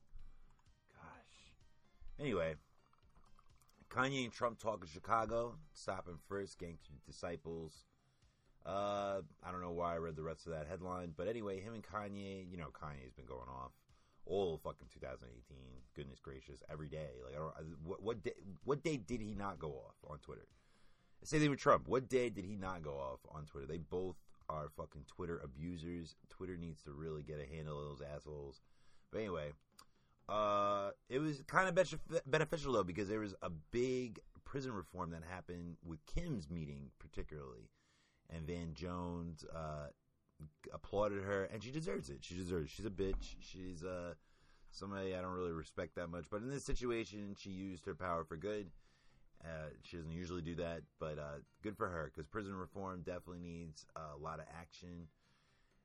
Gosh. 0.94 2.20
Anyway, 2.20 2.56
Kanye 3.90 4.24
and 4.24 4.34
Trump 4.34 4.60
talk 4.60 4.82
in 4.82 4.88
Chicago. 4.88 5.56
Stop 5.74 6.08
and 6.08 6.18
frisk, 6.28 6.60
gangster 6.60 6.94
disciples. 7.06 7.86
Uh, 8.68 9.22
I 9.46 9.52
don't 9.52 9.62
know 9.62 9.72
why 9.72 9.94
I 9.94 9.98
read 9.98 10.18
the 10.18 10.24
rest 10.24 10.46
of 10.46 10.52
that 10.52 10.68
headline, 10.68 11.14
but 11.16 11.30
anyway, 11.30 11.62
him 11.62 11.74
and 11.74 11.84
Kanye, 11.84 12.46
you 12.52 12.58
know, 12.58 12.68
Kanye's 12.68 13.14
been 13.14 13.26
going 13.26 13.48
off 13.48 13.72
all 14.26 14.60
fucking 14.62 14.88
2018. 14.94 15.58
Goodness 15.96 16.20
gracious, 16.20 16.62
every 16.70 16.90
day. 16.90 17.12
Like, 17.24 17.36
I 17.36 17.40
don't. 17.40 17.54
What 17.84 18.04
what 18.04 18.24
day? 18.24 18.34
What 18.66 18.84
day 18.84 18.98
did 18.98 19.22
he 19.22 19.34
not 19.34 19.58
go 19.58 19.70
off 19.70 19.96
on 20.10 20.20
Twitter? 20.20 20.48
Same 21.24 21.40
thing 21.40 21.50
with 21.50 21.60
Trump. 21.60 21.88
What 21.88 22.10
day 22.10 22.30
did 22.30 22.46
he 22.46 22.56
not 22.56 22.84
go 22.84 22.92
off 22.92 23.20
on 23.34 23.46
Twitter? 23.46 23.66
They 23.66 23.78
both 23.78 24.18
are 24.50 24.70
fucking 24.76 25.06
Twitter 25.08 25.42
abusers. 25.44 26.16
Twitter 26.30 26.58
needs 26.58 26.84
to 26.84 26.92
really 26.92 27.24
get 27.24 27.40
a 27.40 27.56
handle 27.56 27.80
of 27.80 27.86
those 27.98 28.08
assholes. 28.16 28.62
But 29.12 29.20
anyway, 29.20 29.52
uh, 30.30 30.92
it 31.10 31.20
was 31.20 31.42
kind 31.48 31.68
of 31.70 32.00
beneficial 32.26 32.74
though 32.74 32.84
because 32.84 33.08
there 33.08 33.20
was 33.20 33.34
a 33.42 33.50
big 33.50 34.20
prison 34.46 34.74
reform 34.74 35.12
that 35.12 35.24
happened 35.30 35.78
with 35.86 36.06
Kim's 36.06 36.50
meeting, 36.50 36.92
particularly 37.00 37.70
and 38.34 38.46
Van 38.46 38.74
Jones 38.74 39.46
uh, 39.54 39.88
applauded 40.74 41.24
her, 41.24 41.46
and 41.46 41.64
she 41.64 41.72
deserves 41.72 42.10
it. 42.10 42.18
She 42.22 42.36
deserves. 42.36 42.72
It. 42.72 42.76
She's 42.76 42.86
a 42.86 42.90
bitch. 42.90 43.36
She's 43.40 43.84
uh, 43.84 44.14
somebody 44.72 45.16
I 45.16 45.22
don't 45.22 45.34
really 45.34 45.52
respect 45.52 45.96
that 45.96 46.08
much. 46.10 46.26
But 46.30 46.42
in 46.42 46.50
this 46.50 46.66
situation, 46.66 47.36
she 47.38 47.50
used 47.50 47.86
her 47.86 47.96
power 47.96 48.24
for 48.24 48.38
good. 48.38 48.68
Uh, 49.44 49.70
she 49.84 49.98
doesn't 49.98 50.12
usually 50.12 50.42
do 50.42 50.56
that, 50.56 50.82
but 51.00 51.20
uh, 51.20 51.40
good 51.62 51.78
for 51.78 51.88
her 51.88 52.12
because 52.12 52.26
prison 52.28 52.56
reform 52.56 53.04
definitely 53.06 53.40
needs 53.40 53.86
a 53.96 54.18
lot 54.22 54.40
of 54.40 54.46
action. 54.60 55.08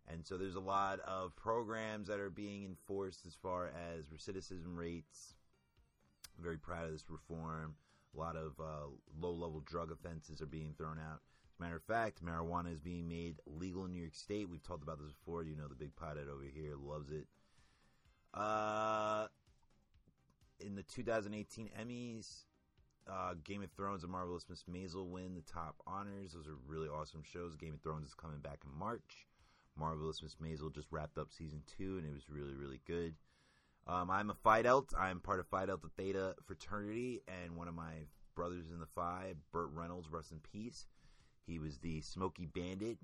And 0.08 0.26
so 0.26 0.37
there's 0.37 0.56
a 0.56 0.61
lot 0.61 1.00
of 1.00 1.37
programs 1.37 2.08
that 2.08 2.18
are 2.18 2.30
being 2.30 2.64
enforced 2.64 3.25
as 3.26 3.34
far 3.34 3.66
as 3.66 4.06
recidivism 4.06 4.76
rates. 4.76 5.34
I'm 6.37 6.42
very 6.42 6.58
proud 6.58 6.87
of 6.87 6.92
this 6.92 7.04
reform. 7.08 7.75
A 8.14 8.18
lot 8.18 8.37
of 8.37 8.58
uh, 8.58 8.88
low 9.20 9.32
level 9.32 9.62
drug 9.64 9.92
offenses 9.92 10.40
are 10.40 10.46
being 10.46 10.75
thrown 10.76 10.99
out. 10.99 11.20
Matter 11.62 11.76
of 11.76 11.85
fact, 11.85 12.25
marijuana 12.25 12.73
is 12.73 12.81
being 12.81 13.07
made 13.07 13.37
legal 13.47 13.85
in 13.85 13.92
New 13.92 14.00
York 14.00 14.16
State. 14.16 14.49
We've 14.49 14.62
talked 14.64 14.83
about 14.83 14.99
this 14.99 15.12
before. 15.12 15.45
You 15.45 15.54
know, 15.54 15.69
the 15.69 15.76
big 15.76 15.95
pothead 15.95 16.28
over 16.28 16.42
here 16.42 16.75
loves 16.76 17.09
it. 17.12 17.28
Uh, 18.35 19.28
in 20.59 20.75
the 20.75 20.83
2018 20.83 21.71
Emmys, 21.81 22.47
uh, 23.09 23.35
Game 23.45 23.62
of 23.62 23.71
Thrones 23.71 24.02
and 24.02 24.11
Marvelous 24.11 24.47
Miss 24.50 24.64
Maisel 24.64 25.07
win 25.07 25.37
the 25.37 25.52
top 25.52 25.76
honors. 25.87 26.33
Those 26.33 26.49
are 26.49 26.57
really 26.66 26.88
awesome 26.88 27.23
shows. 27.23 27.54
Game 27.54 27.75
of 27.75 27.81
Thrones 27.81 28.09
is 28.09 28.14
coming 28.14 28.40
back 28.40 28.59
in 28.64 28.76
March. 28.76 29.28
Marvelous 29.78 30.21
Miss 30.21 30.35
Maisel 30.42 30.75
just 30.75 30.88
wrapped 30.90 31.16
up 31.16 31.28
season 31.31 31.62
two, 31.78 31.97
and 31.97 32.04
it 32.04 32.12
was 32.12 32.28
really, 32.28 32.54
really 32.54 32.81
good. 32.88 33.14
Um, 33.87 34.11
I'm 34.11 34.31
a 34.31 34.35
Phi 34.35 34.62
Delta. 34.62 34.97
I'm 34.99 35.21
part 35.21 35.38
of 35.38 35.47
Phi 35.47 35.66
Delta 35.66 35.87
Theta 35.97 36.35
fraternity, 36.45 37.23
and 37.28 37.57
one 37.57 37.69
of 37.69 37.75
my 37.75 38.07
brothers 38.35 38.64
in 38.73 38.81
the 38.81 38.87
Phi, 38.97 39.35
Burt 39.52 39.71
Reynolds, 39.73 40.11
rest 40.11 40.33
in 40.33 40.40
peace. 40.40 40.87
He 41.46 41.58
was 41.58 41.78
the 41.78 42.00
Smoky 42.00 42.46
Bandit, 42.46 42.99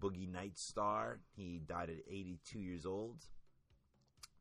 Boogie 0.00 0.30
Night 0.30 0.58
Star. 0.58 1.20
He 1.36 1.60
died 1.66 1.90
at 1.90 1.96
82 2.08 2.58
years 2.58 2.86
old. 2.86 3.24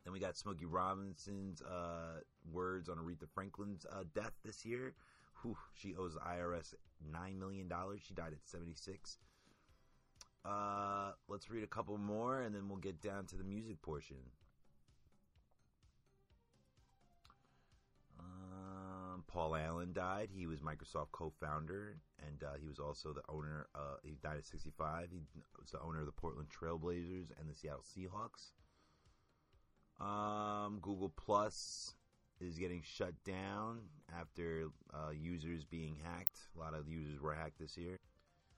Then 0.04 0.14
we 0.14 0.20
got 0.20 0.38
Smokey 0.38 0.66
Robinson's 0.66 1.62
uh, 1.62 2.22
words 2.52 2.88
on 2.90 2.98
Aretha 2.98 3.28
Franklin's 3.34 3.86
uh, 3.92 4.04
death 4.16 4.32
this 4.46 4.66
year. 4.66 4.94
Whew, 5.42 5.58
she 5.74 5.96
owes 5.96 6.14
the 6.14 6.22
IRS 6.22 6.74
$9 7.14 7.38
million. 7.38 7.70
She 8.00 8.14
died 8.14 8.32
at 8.32 8.40
76. 8.46 9.18
Uh, 10.46 11.12
let's 11.28 11.50
read 11.50 11.64
a 11.64 11.68
couple 11.68 11.98
more 11.98 12.42
and 12.42 12.56
then 12.56 12.70
we'll 12.70 12.78
get 12.78 13.02
down 13.02 13.26
to 13.26 13.36
the 13.36 13.44
music 13.44 13.82
portion. 13.82 14.18
Paul 19.38 19.56
Allen 19.56 19.94
died. 19.94 20.30
He 20.34 20.48
was 20.48 20.62
Microsoft 20.62 21.12
co-founder, 21.12 22.00
and 22.26 22.42
uh, 22.42 22.56
he 22.60 22.68
was 22.68 22.80
also 22.80 23.14
the 23.14 23.22
owner. 23.30 23.68
Uh, 23.76 23.98
he 24.04 24.18
died 24.24 24.38
at 24.38 24.46
65. 24.48 25.10
He 25.12 25.20
was 25.60 25.70
the 25.70 25.80
owner 25.80 26.00
of 26.00 26.08
the 26.08 26.12
Portland 26.12 26.48
Trailblazers 26.50 27.28
and 27.40 27.48
the 27.48 27.54
Seattle 27.54 27.84
Seahawks. 27.84 28.54
Um, 30.04 30.80
Google 30.82 31.14
Plus 31.16 31.94
is 32.42 32.58
getting 32.58 32.82
shut 32.84 33.14
down 33.26 33.82
after 34.20 34.70
uh, 34.92 35.12
users 35.12 35.66
being 35.66 35.98
hacked. 36.04 36.40
A 36.56 36.60
lot 36.60 36.74
of 36.74 36.90
users 36.90 37.22
were 37.22 37.36
hacked 37.36 37.60
this 37.60 37.78
year. 37.78 38.00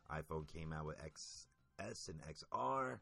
iPhone 0.10 0.48
came 0.48 0.72
out 0.72 0.86
with 0.86 0.96
XS 1.00 2.08
and 2.08 2.22
XR. 2.22 3.00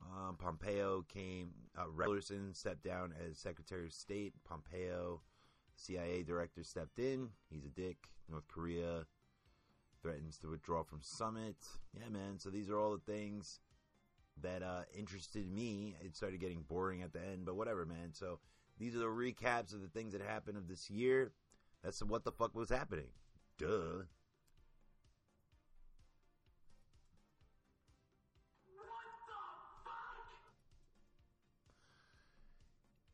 Um, 0.00 0.36
Pompeo 0.38 1.04
came. 1.12 1.50
Uh, 1.76 1.86
Tillerson 1.86 2.54
stepped 2.54 2.84
down 2.84 3.14
as 3.28 3.36
Secretary 3.36 3.86
of 3.86 3.92
State. 3.92 4.34
Pompeo, 4.44 5.22
CIA 5.76 6.22
director, 6.22 6.62
stepped 6.62 6.98
in. 6.98 7.28
He's 7.50 7.64
a 7.64 7.68
dick. 7.68 8.08
North 8.30 8.48
Korea 8.48 9.06
threatens 10.00 10.38
to 10.38 10.48
withdraw 10.48 10.82
from 10.82 11.00
summit. 11.02 11.56
Yeah, 11.94 12.08
man. 12.08 12.38
So 12.38 12.50
these 12.50 12.70
are 12.70 12.78
all 12.78 12.92
the 12.92 13.12
things 13.12 13.60
that 14.40 14.62
uh, 14.62 14.82
interested 14.96 15.50
me. 15.50 15.96
It 16.04 16.16
started 16.16 16.40
getting 16.40 16.62
boring 16.62 17.02
at 17.02 17.12
the 17.12 17.20
end, 17.20 17.44
but 17.44 17.56
whatever, 17.56 17.86
man. 17.86 18.12
So 18.12 18.38
these 18.78 18.94
are 18.94 19.00
the 19.00 19.06
recaps 19.06 19.74
of 19.74 19.82
the 19.82 19.88
things 19.88 20.12
that 20.12 20.22
happened 20.22 20.56
of 20.56 20.68
this 20.68 20.90
year. 20.90 21.32
That's 21.84 22.02
what 22.02 22.24
the 22.24 22.32
fuck 22.32 22.54
was 22.54 22.70
happening. 22.70 23.08
Duh. 23.58 24.04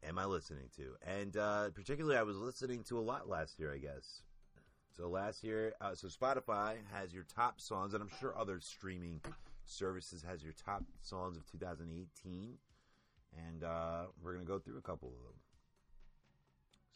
Am 0.09 0.19
I 0.19 0.25
listening 0.25 0.71
to? 0.77 0.95
And 1.07 1.37
uh, 1.37 1.69
particularly, 1.75 2.17
I 2.17 2.23
was 2.23 2.39
listening 2.39 2.83
to 2.85 2.99
a 2.99 3.01
lot 3.01 3.29
last 3.29 3.59
year, 3.59 3.75
I 3.75 3.77
guess. 3.77 4.23
So 4.97 5.07
last 5.07 5.45
year, 5.45 5.75
uh, 5.83 5.95
so 5.95 6.09
Spotify 6.09 6.77
has 6.95 7.13
your 7.13 7.25
top 7.25 7.61
songs, 7.61 7.93
and 7.93 8.03
I'm 8.03 8.11
sure 8.19 8.37
other 8.37 8.59
streaming 8.59 9.21
services 9.67 10.25
has 10.27 10.43
your 10.43 10.55
top 10.55 10.83
songs 11.03 11.37
of 11.37 11.45
2018, 11.53 12.55
and 13.37 13.65
uh, 13.65 14.05
we're 14.23 14.33
gonna 14.33 14.47
go 14.47 14.59
through 14.59 14.79
a 14.79 14.83
couple 14.83 15.09
of 15.09 15.23
them. 15.25 15.35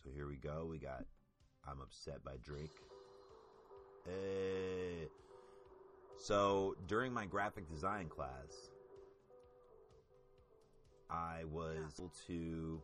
So 0.02 0.10
here 0.14 0.26
we 0.26 0.36
go. 0.36 0.66
We 0.68 0.78
got 0.78 1.04
"I'm 1.68 1.82
Upset" 1.82 2.24
by 2.24 2.36
Drake. 2.42 2.80
Hey. 4.06 5.08
So 6.16 6.76
during 6.88 7.12
my 7.12 7.26
graphic 7.26 7.68
design 7.68 8.08
class, 8.08 8.70
I 11.10 11.44
was 11.44 11.76
able 11.98 12.10
to. 12.26 12.82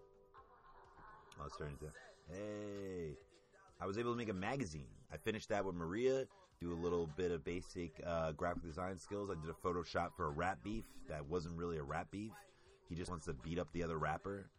Oh, 1.41 1.47
it's 1.47 1.57
turning 1.57 1.77
to. 1.79 1.87
Hey, 2.31 3.17
I 3.81 3.87
was 3.87 3.99
able 3.99 4.13
to 4.13 4.19
make 4.19 4.29
a 4.29 4.35
magazine. 4.35 4.89
I 5.13 5.17
finished 5.17 5.49
that 5.49 5.65
with 5.65 5.75
Maria 5.75 6.27
do 6.61 6.73
a 6.73 6.75
little 6.75 7.09
bit 7.17 7.31
of 7.31 7.45
basic 7.45 8.01
uh, 8.05 8.33
graphic 8.33 8.65
design 8.65 8.99
skills. 8.99 9.31
I 9.31 9.35
did 9.35 9.51
a 9.51 9.67
Photoshop 9.67 10.11
for 10.17 10.27
a 10.27 10.31
rap 10.31 10.59
beef 10.63 10.85
that 11.09 11.25
wasn't 11.27 11.57
really 11.57 11.79
a 11.79 11.83
rap 11.83 12.09
beef. 12.11 12.33
He 12.89 12.95
just 12.95 13.11
wants 13.11 13.27
to 13.27 13.35
beat 13.35 13.59
up 13.59 13.69
the 13.73 13.83
other 13.83 13.99
rapper. 13.99 14.51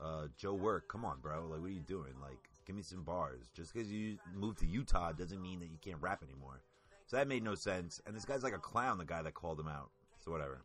Uh, 0.00 0.26
Joe 0.36 0.54
Work, 0.54 0.88
come 0.88 1.04
on, 1.04 1.20
bro. 1.20 1.46
Like, 1.46 1.60
what 1.60 1.70
are 1.70 1.72
you 1.72 1.80
doing? 1.80 2.12
Like, 2.20 2.38
give 2.66 2.76
me 2.76 2.82
some 2.82 3.02
bars. 3.02 3.48
Just 3.54 3.72
because 3.72 3.90
you 3.90 4.18
moved 4.34 4.58
to 4.58 4.66
Utah 4.66 5.12
doesn't 5.12 5.40
mean 5.40 5.60
that 5.60 5.70
you 5.70 5.78
can't 5.80 6.00
rap 6.00 6.22
anymore. 6.22 6.60
So 7.06 7.16
that 7.16 7.28
made 7.28 7.44
no 7.44 7.54
sense. 7.54 8.00
And 8.06 8.14
this 8.14 8.24
guy's 8.24 8.42
like 8.42 8.54
a 8.54 8.58
clown, 8.58 8.98
the 8.98 9.04
guy 9.04 9.22
that 9.22 9.34
called 9.34 9.60
him 9.60 9.68
out. 9.68 9.90
So 10.18 10.30
whatever. 10.32 10.62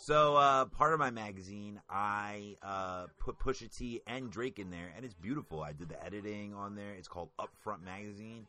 So 0.00 0.36
uh, 0.36 0.64
part 0.66 0.92
of 0.92 1.00
my 1.00 1.10
magazine, 1.10 1.80
I 1.90 2.56
uh, 2.62 3.06
put 3.18 3.36
Pusha 3.38 3.76
T 3.76 4.00
and 4.06 4.30
Drake 4.30 4.60
in 4.60 4.70
there, 4.70 4.92
and 4.96 5.04
it's 5.04 5.14
beautiful. 5.14 5.60
I 5.60 5.72
did 5.72 5.88
the 5.88 6.02
editing 6.02 6.54
on 6.54 6.76
there. 6.76 6.94
It's 6.94 7.08
called 7.08 7.30
Upfront 7.38 7.82
Magazine. 7.84 8.46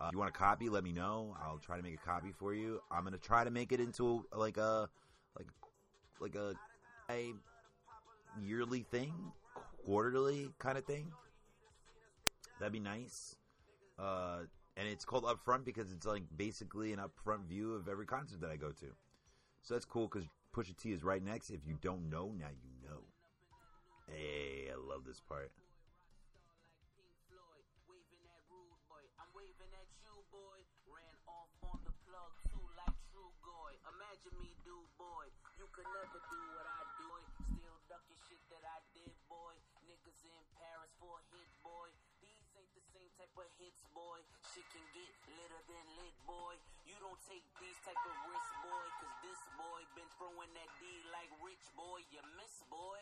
Uh, 0.00 0.10
you 0.12 0.18
want 0.18 0.30
a 0.30 0.32
copy? 0.32 0.68
Let 0.68 0.84
me 0.84 0.92
know. 0.92 1.36
I'll 1.42 1.58
try 1.58 1.76
to 1.76 1.82
make 1.82 1.94
a 1.94 2.06
copy 2.06 2.32
for 2.38 2.54
you. 2.54 2.80
I'm 2.90 3.02
gonna 3.02 3.18
try 3.18 3.42
to 3.42 3.50
make 3.50 3.72
it 3.72 3.80
into 3.80 4.24
like 4.32 4.58
a 4.58 4.88
like 5.36 5.48
like 6.20 6.36
a, 6.36 6.54
a 7.10 7.34
yearly 8.40 8.82
thing, 8.82 9.12
quarterly 9.84 10.50
kind 10.60 10.78
of 10.78 10.84
thing. 10.84 11.10
That'd 12.60 12.72
be 12.72 12.80
nice. 12.80 13.34
Uh, 13.98 14.40
and 14.76 14.86
it's 14.88 15.04
called 15.04 15.24
Upfront 15.24 15.64
because 15.64 15.90
it's 15.92 16.06
like 16.06 16.22
basically 16.36 16.92
an 16.92 17.00
upfront 17.00 17.46
view 17.48 17.74
of 17.74 17.88
every 17.88 18.06
concert 18.06 18.40
that 18.40 18.50
I 18.50 18.56
go 18.56 18.70
to. 18.70 18.86
So 19.62 19.74
that's 19.74 19.84
cool 19.84 20.06
because 20.06 20.28
Pusha 20.56 20.72
T 20.72 20.88
is 20.88 21.04
right 21.04 21.20
next. 21.20 21.52
If 21.52 21.68
you 21.68 21.76
don't 21.84 22.08
know, 22.08 22.32
now 22.32 22.48
you 22.48 22.72
know. 22.80 23.04
Hey, 24.08 24.72
I 24.72 24.80
love 24.80 25.04
this 25.04 25.20
part. 25.20 25.52
Imagine 33.86 34.36
me, 34.40 34.50
dude, 34.64 34.92
boy. 34.96 35.28
You 35.60 35.68
could 35.76 35.86
never 35.92 36.20
do 36.32 36.40
what 36.56 36.66
I 36.66 36.82
do. 37.00 37.08
Still 37.52 37.76
ducking 37.88 38.20
shit 38.28 38.40
that 38.48 38.64
I 38.64 38.80
did, 38.96 39.12
boy. 39.28 39.54
Niggas 39.84 40.20
in 40.24 40.42
Paris 40.56 40.92
for 41.00 41.20
a 41.20 41.22
hit, 41.32 41.48
boy. 41.60 41.88
These 42.24 42.48
ain't 42.56 42.72
the 42.76 42.84
same 42.96 43.08
type 43.16 43.32
of 43.36 43.48
hits, 43.60 43.84
boy. 43.92 44.18
Shit 44.52 44.66
can 44.72 44.84
get 44.96 45.12
litter 45.36 45.62
than 45.68 45.84
lit, 46.00 46.16
boy. 46.24 46.56
You 46.88 46.96
don't 46.98 47.20
take 47.28 47.44
these 47.60 47.78
type 47.84 48.00
of 48.08 48.16
risks, 48.28 48.45
boy. 49.36 49.52
This 49.52 49.60
boy 49.60 49.84
been 49.96 50.10
throwing 50.16 50.52
that 50.56 50.70
D 50.80 50.86
like 51.12 51.28
rich, 51.44 51.60
boy. 51.76 52.00
You 52.08 52.24
miss, 52.40 52.64
boy. 52.72 53.00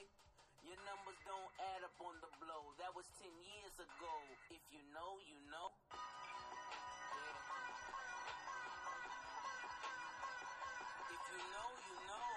Your 0.67 0.79
numbers 0.83 1.19
don't 1.23 1.53
add 1.75 1.87
up 1.87 1.95
on 2.03 2.19
the 2.19 2.31
blow. 2.43 2.75
That 2.83 2.91
was 2.97 3.07
10 3.23 3.31
years 3.31 3.75
ago. 3.79 4.15
If 4.51 4.63
you 4.75 4.83
know, 4.91 5.21
you 5.31 5.39
know. 5.47 5.71
If 11.07 11.23
you 11.31 11.43
know, 11.55 11.69
you 11.87 11.97
know. 12.03 12.34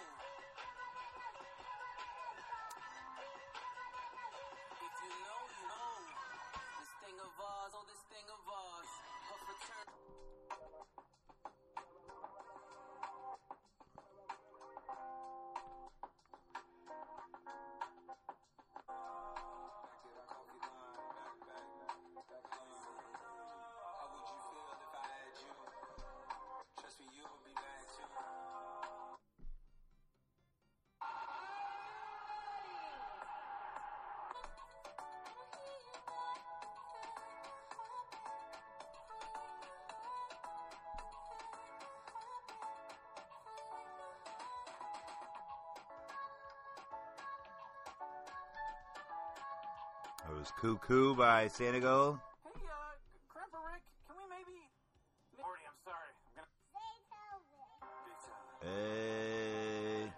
It 50.30 50.36
was 50.38 50.52
Cuckoo 50.60 51.16
by 51.16 51.48
Senegal. 51.48 52.20
Hey, 52.44 52.52
uh, 52.52 53.00
Grandpa 53.32 53.58
Rick, 53.72 53.82
can 54.06 54.16
we 54.18 54.24
maybe... 54.28 54.60
Morty, 55.40 55.64
I'm 55.64 55.80
sorry. 55.86 56.12
I'm 56.28 56.36
gonna... 56.36 56.48
Hey. 58.62 60.12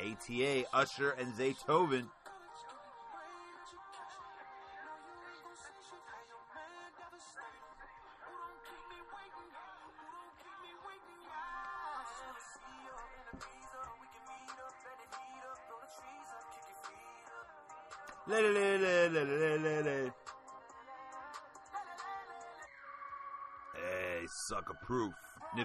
ATA, 0.00 0.64
Usher, 0.72 1.10
and 1.10 1.34
Zaytoven. 1.34 2.08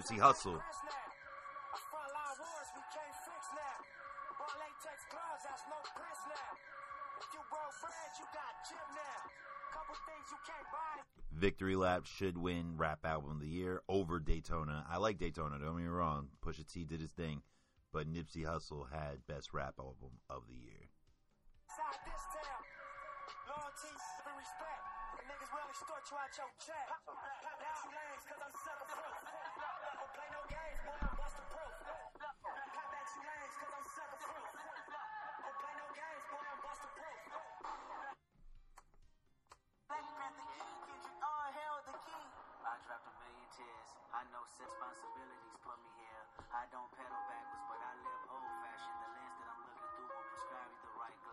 Nipsey 0.06 0.20
Hussle. 0.20 0.60
Victory 11.32 11.76
Lap 11.76 12.06
should 12.06 12.38
win 12.38 12.76
Rap 12.76 13.00
Album 13.04 13.32
of 13.32 13.40
the 13.40 13.48
Year 13.48 13.82
over 13.88 14.20
Daytona. 14.20 14.84
I 14.88 14.98
like 14.98 15.18
Daytona, 15.18 15.58
don't 15.58 15.76
get 15.76 15.82
me 15.82 15.88
wrong. 15.88 16.28
Pusha 16.44 16.66
T 16.66 16.84
did 16.84 17.00
his 17.00 17.10
thing, 17.10 17.42
but 17.92 18.10
Nipsey 18.10 18.44
Hussle 18.44 18.90
had 18.90 19.26
Best 19.26 19.52
Rap 19.52 19.74
Album 19.78 20.18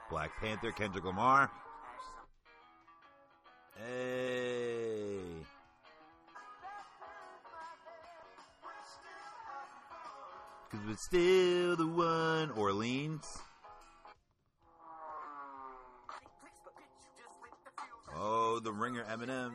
Black 0.09 0.31
Panther, 0.39 0.71
Kendrick 0.71 1.05
Lamar. 1.05 1.49
Hey. 3.77 5.19
Cause 10.71 10.79
we're 10.87 10.95
still 10.95 11.75
the 11.75 11.87
one. 11.87 12.51
Orleans. 12.51 13.39
Oh, 18.15 18.59
the 18.59 18.71
ringer 18.71 19.03
Eminem. 19.03 19.53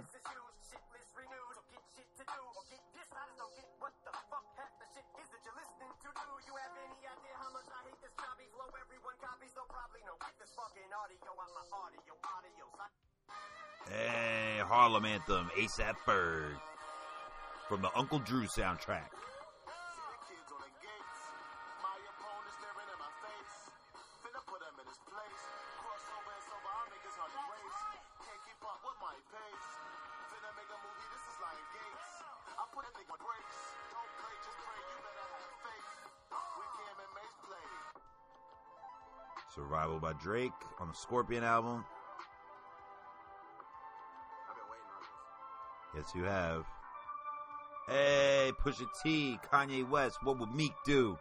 Hey, 13.90 14.61
Harlem 14.62 15.05
Anthem, 15.05 15.51
ASAP 15.59 15.96
Ferg. 16.07 16.61
From 17.68 17.83
the 17.83 17.90
Uncle 17.96 18.18
Drew 18.20 18.44
soundtrack. 18.44 19.11
Survival 39.59 39.99
by 39.99 40.12
Drake 40.12 40.53
on 40.79 40.87
the 40.87 40.94
Scorpion 40.94 41.42
album. 41.42 41.85
Yes, 45.97 46.12
you 46.14 46.23
have. 46.23 46.64
Hey, 47.88 48.53
Pusha 48.64 48.87
T, 49.03 49.37
Kanye 49.51 49.88
West, 49.88 50.18
what 50.23 50.38
would 50.38 50.55
Meek 50.55 50.75
do? 50.87 51.18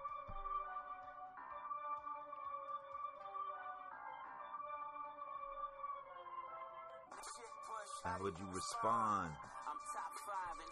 How 8.04 8.22
would 8.22 8.36
you 8.38 8.46
respond? 8.54 9.32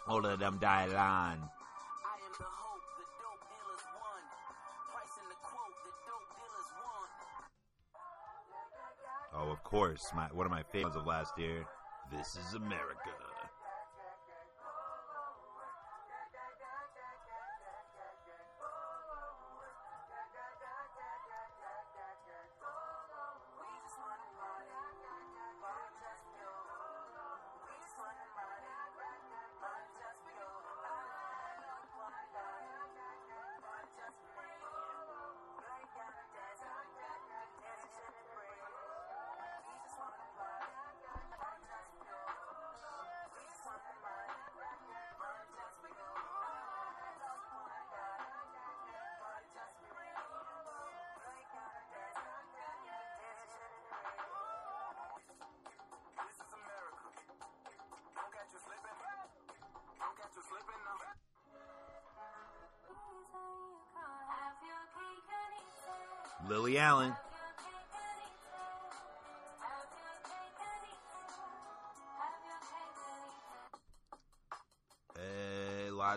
All 0.08 0.24
of 0.24 0.38
them 0.38 0.60
die 0.62 0.86
line. 0.86 1.50
Of 9.56 9.64
course, 9.64 10.12
my 10.14 10.28
one 10.34 10.46
of 10.46 10.52
my 10.52 10.64
favorites 10.64 10.98
of 10.98 11.06
last 11.06 11.40
year. 11.40 11.66
This 12.12 12.36
is 12.36 12.56
America. 12.56 13.14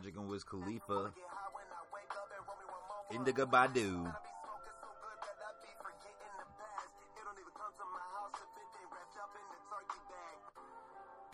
Logic 0.09 0.21
and 0.21 0.31
Wiz 0.31 0.45
Khalifa. 0.45 1.13
Indigo 3.13 3.45
Badu. 3.45 4.15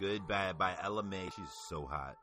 Good 0.01 0.27
Bad 0.27 0.59
by 0.59 0.75
Ella 0.83 1.05
Mai. 1.05 1.29
She's 1.37 1.45
so 1.69 1.87
hot. 1.87 2.17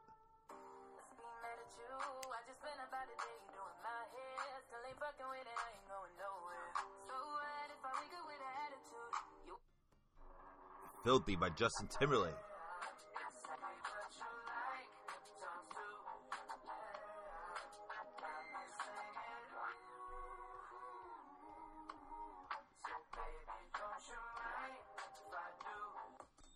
Filthy 11.05 11.35
by 11.35 11.49
Justin 11.49 11.87
Timberlake. 11.87 12.33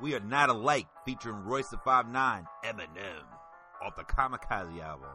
We 0.00 0.14
Are 0.14 0.20
Not 0.20 0.48
Alike 0.48 0.86
featuring 1.04 1.44
Royce 1.44 1.68
the 1.68 1.76
5'9, 1.76 2.46
Eminem, 2.64 3.26
off 3.84 3.96
the 3.96 4.02
Kamikaze 4.02 4.80
album. 4.82 5.10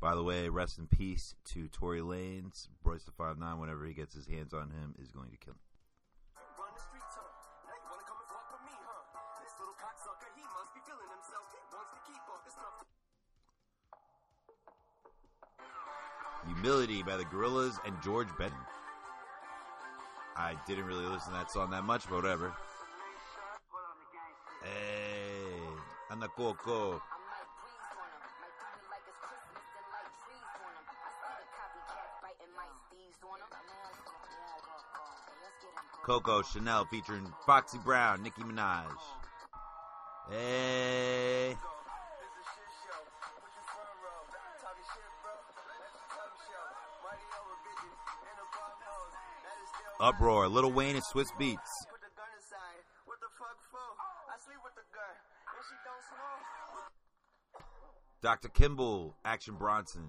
By 0.00 0.14
the 0.14 0.22
way, 0.22 0.48
rest 0.48 0.78
in 0.78 0.86
peace 0.88 1.36
to 1.52 1.68
Tory 1.68 2.00
Lanez. 2.00 2.68
Royce 2.82 3.04
the 3.04 3.12
5'9, 3.12 3.60
whenever 3.60 3.84
he 3.84 3.94
gets 3.94 4.14
his 4.14 4.26
hands 4.26 4.52
on 4.52 4.70
him, 4.70 4.94
is 5.00 5.12
going 5.12 5.30
to 5.30 5.36
kill 5.36 5.54
him. 5.54 5.77
Humility 16.60 17.04
by 17.04 17.16
the 17.16 17.24
Gorillaz 17.24 17.78
and 17.86 17.94
George 18.02 18.26
Benson. 18.36 18.58
I 20.36 20.56
didn't 20.66 20.86
really 20.86 21.04
listen 21.04 21.32
to 21.32 21.38
that 21.38 21.52
song 21.52 21.70
that 21.70 21.84
much, 21.84 22.08
but 22.08 22.16
whatever. 22.16 22.52
Hey, 24.64 25.60
Ana 26.10 26.26
Coco. 26.26 27.00
Coco 36.02 36.42
Chanel 36.42 36.86
featuring 36.86 37.32
Foxy 37.46 37.78
Brown, 37.78 38.24
Nicki 38.24 38.42
Minaj. 38.42 38.86
Hey. 40.28 41.56
Uproar, 50.00 50.46
Little 50.46 50.70
Wayne 50.70 50.94
and 50.94 51.04
Swizz 51.04 51.30
Beatz. 51.40 51.58
Dr. 58.22 58.48
the 58.48 59.16
Action 59.24 59.54
Bronson. 59.54 60.08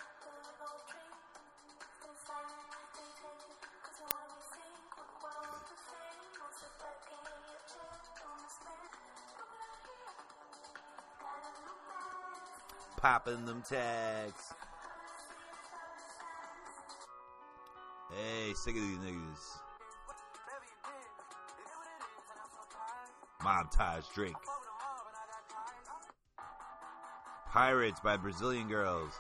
Popping 13.19 13.45
them 13.45 13.61
tags. 13.67 14.53
Hey, 18.09 18.53
sick 18.53 18.75
of 18.77 18.81
these 18.81 18.97
niggas. 18.99 19.59
Ties 23.75 24.05
Drake. 24.15 24.33
Pirates 27.47 27.99
by 27.99 28.15
Brazilian 28.15 28.69
Girls. 28.69 29.11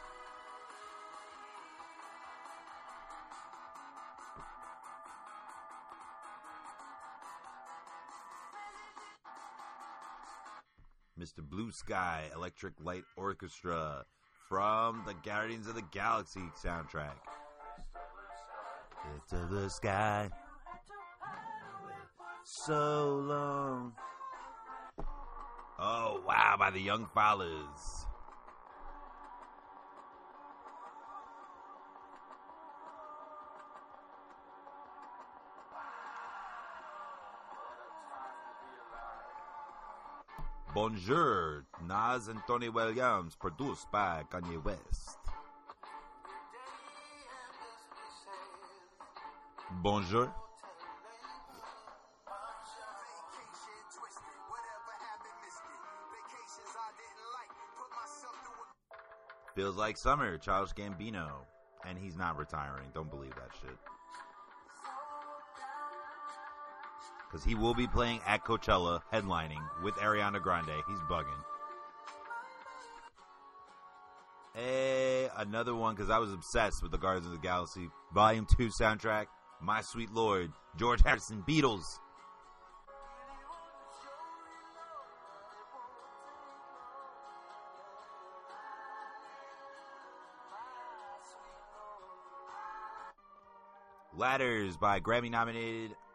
Mr. 11.29 11.47
Blue 11.47 11.71
Sky 11.71 12.23
Electric 12.35 12.73
Light 12.83 13.03
Orchestra 13.15 14.03
from 14.47 15.03
the 15.05 15.13
Guardians 15.13 15.67
of 15.67 15.75
the 15.75 15.83
Galaxy 15.91 16.41
soundtrack. 16.63 17.17
Into 19.13 19.45
the 19.53 19.69
sky. 19.69 20.29
So 22.43 23.23
long. 23.27 23.93
Oh, 25.77 26.21
wow, 26.25 26.55
by 26.57 26.71
the 26.71 26.79
Young 26.79 27.05
Fathers. 27.13 28.07
Bonjour, 40.71 41.65
Nas 41.87 42.27
and 42.27 42.39
Tony 42.45 42.69
Williams, 42.69 43.35
produced 43.35 43.91
by 43.91 44.23
Kanye 44.31 44.63
West. 44.63 45.17
Bonjour. 49.81 50.31
Feels 59.55 59.75
like 59.75 59.97
summer, 59.97 60.37
Childish 60.37 60.73
Gambino. 60.73 61.29
And 61.87 61.97
he's 61.97 62.15
not 62.15 62.37
retiring. 62.37 62.89
Don't 62.93 63.09
believe 63.09 63.33
that 63.35 63.49
shit. 63.59 63.75
Because 67.29 67.45
he 67.45 67.53
will 67.53 67.75
be 67.75 67.85
playing 67.85 68.21
at 68.25 68.43
Coachella, 68.43 69.01
headlining 69.13 69.63
with 69.83 69.93
Ariana 69.95 70.41
Grande. 70.41 70.83
He's 70.87 70.99
bugging. 71.09 71.27
Hey, 74.55 75.29
another 75.37 75.75
one 75.75 75.93
because 75.93 76.09
I 76.09 76.17
was 76.17 76.33
obsessed 76.33 76.81
with 76.81 76.91
the 76.91 76.97
Guardians 76.97 77.27
of 77.27 77.33
the 77.33 77.37
Galaxy 77.37 77.89
Volume 78.13 78.47
2 78.57 78.69
soundtrack. 78.69 79.27
My 79.61 79.81
Sweet 79.81 80.11
Lord, 80.11 80.51
George 80.75 81.01
Harrison, 81.03 81.43
Beatles. 81.47 81.99
Ladders 94.17 94.75
by 94.75 94.99
Grammy 94.99 95.29
nominated 95.31 95.95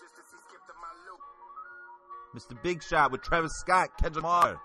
just 0.00 0.16
to 0.16 0.22
see 0.32 0.40
Skip 0.48 0.64
to 0.66 0.74
my 0.80 0.88
loop. 1.04 1.20
Mr. 2.32 2.56
Big 2.62 2.82
Shot 2.82 3.12
with 3.12 3.20
Travis 3.20 3.52
Scott, 3.60 3.90
Kendrick 4.00 4.24
Lamar. 4.24 4.56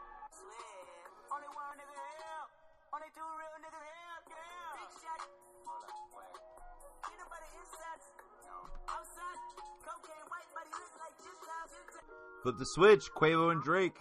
Only 1.30 1.50
one 1.52 1.76
nigga 1.76 1.92
here. 1.92 2.44
Only 2.96 3.12
two 3.12 3.28
real 3.36 3.58
niggas 3.60 3.84
here. 3.84 4.18
Yeah. 4.32 4.80
Big 4.80 4.92
shot. 5.04 5.20
Ain't 7.04 7.20
nobody 7.20 7.48
inside. 7.60 8.00
Outside. 8.88 9.40
Cocaine 9.84 10.28
white 10.32 10.50
body 10.56 10.72
look 10.72 10.94
like 11.04 11.16
Gentiles. 11.20 11.72
Gentiles. 11.76 12.44
Flip 12.44 12.58
the 12.58 12.66
switch, 12.66 13.12
Quavo 13.12 13.52
and 13.52 13.62
Drake. 13.62 14.00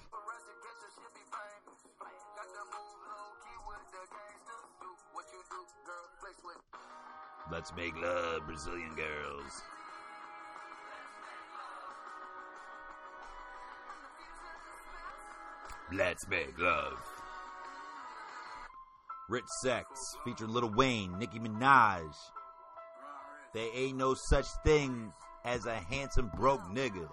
Let's 7.66 7.76
make 7.76 8.00
love, 8.00 8.46
Brazilian 8.46 8.94
girls. 8.94 9.62
Let's 15.92 16.28
make 16.28 16.56
love. 16.60 16.96
Rich 19.28 19.46
Sex 19.62 19.88
featuring 20.24 20.52
Lil 20.52 20.70
Wayne, 20.76 21.18
Nicki 21.18 21.40
Minaj. 21.40 22.14
There 23.52 23.68
ain't 23.74 23.98
no 23.98 24.14
such 24.14 24.46
thing 24.64 25.12
as 25.44 25.66
a 25.66 25.74
handsome 25.74 26.30
broke 26.36 26.62
nigga. 26.72 27.08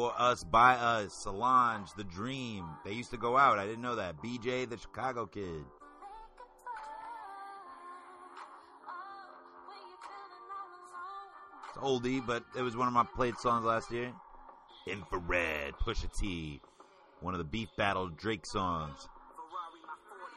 For 0.00 0.14
us, 0.16 0.44
by 0.44 0.76
us, 0.76 1.12
Solange, 1.12 1.92
The 1.94 2.04
Dream. 2.04 2.64
They 2.86 2.92
used 2.92 3.10
to 3.10 3.18
go 3.18 3.36
out. 3.36 3.58
I 3.58 3.66
didn't 3.66 3.82
know 3.82 3.96
that. 3.96 4.16
BJ, 4.22 4.66
the 4.66 4.78
Chicago 4.78 5.26
kid. 5.26 5.62
It's 11.68 11.78
oldie, 11.78 12.26
but 12.26 12.44
it 12.56 12.62
was 12.62 12.78
one 12.78 12.88
of 12.88 12.94
my 12.94 13.04
played 13.14 13.36
songs 13.36 13.66
last 13.66 13.92
year. 13.92 14.10
Infrared, 14.86 15.74
Pusha 15.74 16.10
T. 16.18 16.62
One 17.20 17.34
of 17.34 17.38
the 17.38 17.44
Beef 17.44 17.68
Battle 17.76 18.08
Drake 18.08 18.46
songs. 18.46 19.06
Ferrari, 19.36 19.80
my 19.84 19.92
40, 20.08 20.34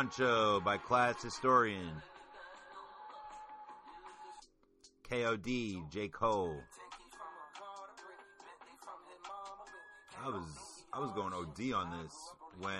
Hey, 0.00 0.06
Broncho 0.06 0.60
by 0.60 0.78
Class 0.78 1.22
Historian. 1.22 1.92
KOD, 5.06 5.90
J. 5.90 6.08
Cole. 6.08 6.56
I 10.24 10.28
was 10.28 10.86
I 10.94 11.00
was 11.00 11.12
going 11.12 11.34
OD 11.34 11.74
on 11.74 12.02
this 12.02 12.14
when 12.60 12.70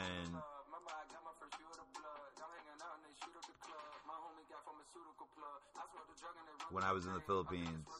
when 6.70 6.84
I 6.84 6.92
was 6.92 7.04
in 7.04 7.12
the 7.12 7.20
Philippines. 7.20 7.99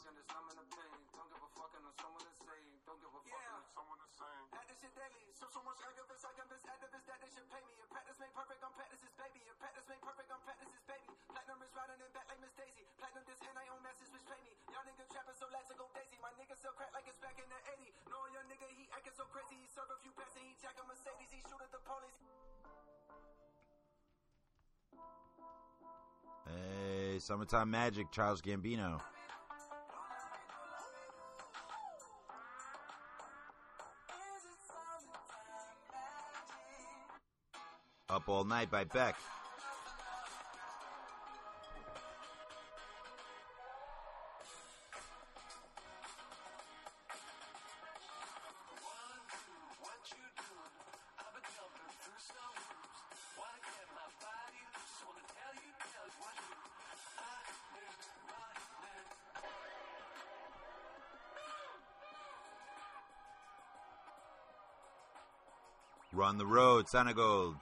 Summertime 27.51 27.75
uh, 27.75 27.79
Magic, 27.79 28.11
Charles 28.13 28.41
Gambino. 28.41 29.01
Up 38.09 38.29
All 38.29 38.45
Night 38.45 38.71
by 38.71 38.85
Beck. 38.85 39.17
Run 66.31 66.38
the 66.38 66.47
road, 66.47 66.88
Senegal. 66.88 67.57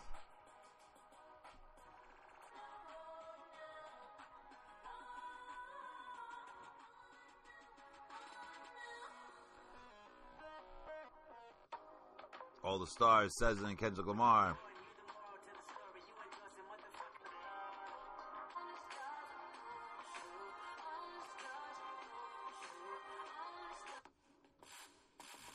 All 12.62 12.78
the 12.78 12.87
stars, 12.87 13.33
Cezanne 13.33 13.70
and 13.70 13.78
Kendrick 13.78 14.07
Lamar. 14.07 14.54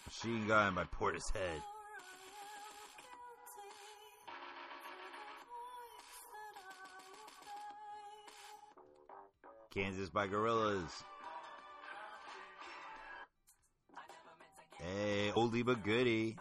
Machine 0.08 0.48
Gun 0.48 0.74
by 0.74 0.86
Portishead. 0.86 1.62
Kansas 9.74 10.10
by 10.10 10.28
Gorillaz. 10.28 11.04
Hey, 14.80 15.32
oldie 15.36 15.66
but 15.66 15.84
goodie. 15.84 16.38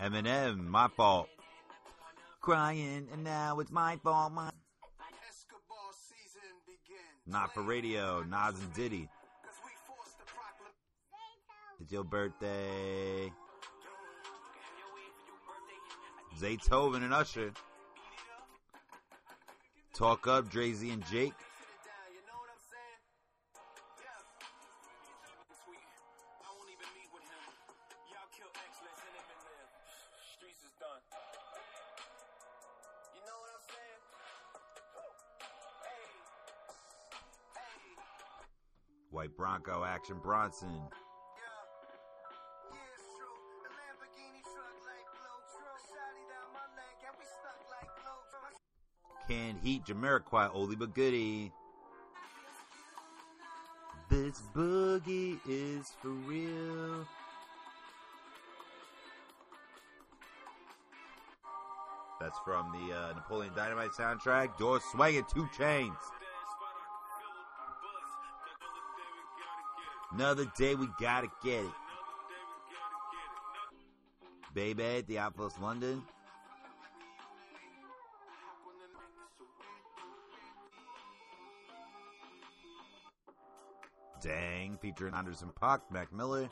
Eminem, 0.00 0.66
my 0.66 0.88
fault. 0.96 1.28
Crying, 2.40 3.08
and 3.12 3.24
now 3.24 3.58
it's 3.60 3.72
my 3.72 3.96
fault. 4.04 4.32
My 4.32 4.50
Escobar 5.28 5.90
season 5.92 6.50
begins. 6.66 7.26
not 7.26 7.52
for 7.54 7.62
radio. 7.62 8.22
Nas 8.22 8.60
and 8.60 8.72
Diddy. 8.74 9.08
Cause 9.44 9.54
we 9.64 9.70
forced 9.86 10.18
the 10.18 10.24
proclamation. 10.26 11.80
It's 11.80 11.90
your 11.92 12.04
birthday. 12.04 13.32
Zaytoven 16.38 17.02
and 17.02 17.12
Usher. 17.12 17.52
Talk 19.94 20.26
up, 20.26 20.48
Dre 20.48 20.72
Z 20.72 20.90
and 20.90 21.04
Jake. 21.06 21.34
White 39.10 39.36
Bronco 39.36 39.84
Action 39.84 40.16
what 40.22 41.01
Canned 49.32 49.60
Heat, 49.62 49.86
Jamiroquai, 49.86 50.54
oldie 50.54 50.78
but 50.78 50.94
goodie. 50.94 51.52
This 54.10 54.42
boogie 54.54 55.38
is 55.48 55.90
for 56.02 56.10
real. 56.10 57.06
That's 62.20 62.38
from 62.44 62.72
the 62.72 62.94
uh, 62.94 63.12
Napoleon 63.14 63.54
Dynamite 63.56 63.92
soundtrack. 63.92 64.58
Door 64.58 64.80
swinging, 64.90 65.24
2 65.32 65.48
Chainz. 65.58 65.96
Another 70.12 70.44
day 70.58 70.74
we 70.74 70.88
gotta 71.00 71.28
get 71.42 71.64
it. 71.64 71.72
Baby, 74.52 75.02
Theophilus 75.08 75.58
London. 75.58 76.02
Dang, 84.22 84.78
featuring 84.80 85.14
Anderson 85.14 85.50
.Paak, 85.60 85.80
Mac 85.90 86.12
Miller. 86.12 86.48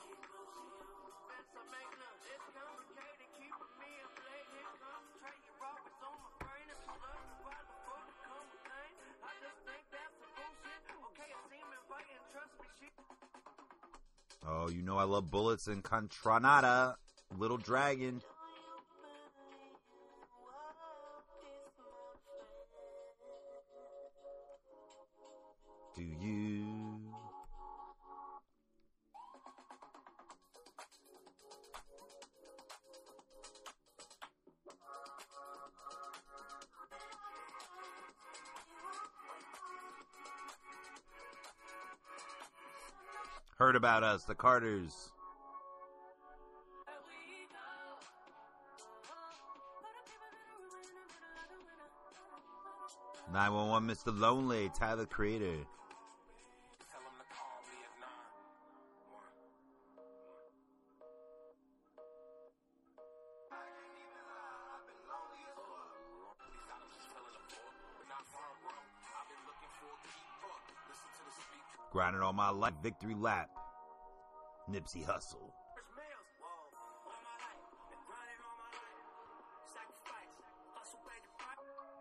Oh, 14.48 14.68
you 14.68 14.82
know 14.82 14.98
I 14.98 15.04
love 15.04 15.30
bullets 15.30 15.68
and 15.68 15.84
Contranada, 15.84 16.96
Little 17.38 17.56
Dragon. 17.56 18.20
Do 25.96 26.02
you 26.02 26.69
Heard 43.70 43.76
about 43.76 44.02
us, 44.02 44.24
the 44.24 44.34
Carters. 44.34 45.12
Nine 53.32 53.52
one 53.52 53.68
one, 53.68 53.86
Mr. 53.86 54.06
Lonely, 54.06 54.72
Tyler 54.76 55.06
Creator. 55.06 55.58
Grinding 71.92 72.22
all 72.22 72.32
my 72.32 72.50
life, 72.50 72.74
victory 72.82 73.14
lap. 73.14 73.48
Nipsey 74.70 75.04
Hussle. 75.04 75.52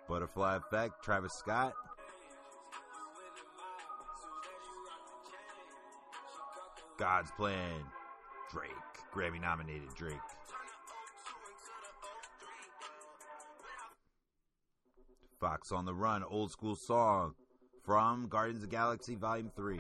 Butterfly 0.08 0.56
Effect, 0.58 1.04
Travis 1.04 1.34
Scott. 1.34 1.74
God's 6.98 7.32
Plan, 7.32 7.82
Drake. 8.52 8.72
Grammy 9.14 9.40
nominated 9.40 9.90
Drake. 9.96 10.16
Fox 15.40 15.72
on 15.72 15.86
the 15.86 15.94
Run, 15.94 16.24
old 16.24 16.52
school 16.52 16.76
song 16.76 17.34
from 17.84 18.28
Guardians 18.28 18.64
of 18.64 18.70
Galaxy 18.70 19.16
Volume 19.16 19.52
3. 19.56 19.80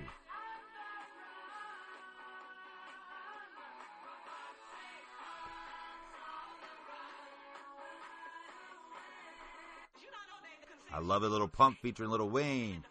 I 10.92 11.00
love 11.00 11.24
it, 11.24 11.30
Little 11.30 11.48
Pump 11.48 11.78
featuring 11.82 12.10
Little 12.10 12.30
Wayne. 12.30 12.84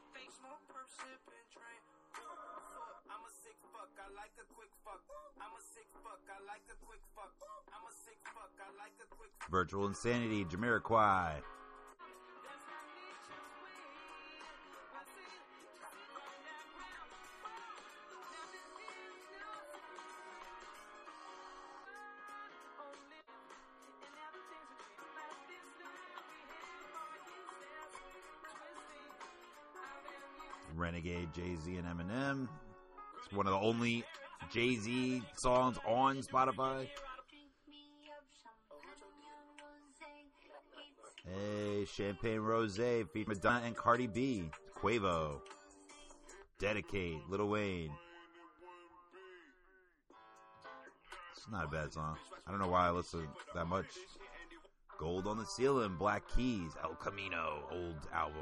Virtual 9.51 9.87
Insanity, 9.87 10.45
Jamiroquai. 10.45 11.33
Jay 31.35 31.57
Z, 31.57 31.77
and 31.77 31.87
Eminem. 31.87 32.49
It's 33.19 33.33
one 33.33 33.47
of 33.47 33.53
the 33.53 33.59
only 33.59 34.05
Jay 34.53 34.77
Z 34.77 35.23
songs 35.37 35.79
on 35.87 36.23
Spotify. 36.23 36.89
Hey, 41.25 41.85
Champagne 41.85 42.41
Rose 42.41 42.77
featuring 42.77 43.27
Madonna 43.29 43.63
and 43.67 43.77
Cardi 43.77 44.07
B. 44.07 44.51
Quavo. 44.75 45.41
Dedicate, 46.59 47.19
Little 47.29 47.49
Wayne. 47.49 47.93
It's 51.37 51.47
not 51.51 51.65
a 51.65 51.69
bad 51.69 51.93
song. 51.93 52.17
I 52.47 52.51
don't 52.51 52.61
know 52.61 52.69
why 52.69 52.89
I 52.89 52.91
listen 52.91 53.29
that 53.55 53.67
much. 53.67 53.87
Gold 54.99 55.27
on 55.27 55.39
the 55.39 55.45
Ceiling, 55.45 55.97
Black 55.97 56.25
Keys, 56.35 56.73
El 56.83 56.95
Camino, 56.95 57.63
old 57.71 58.09
album. 58.13 58.35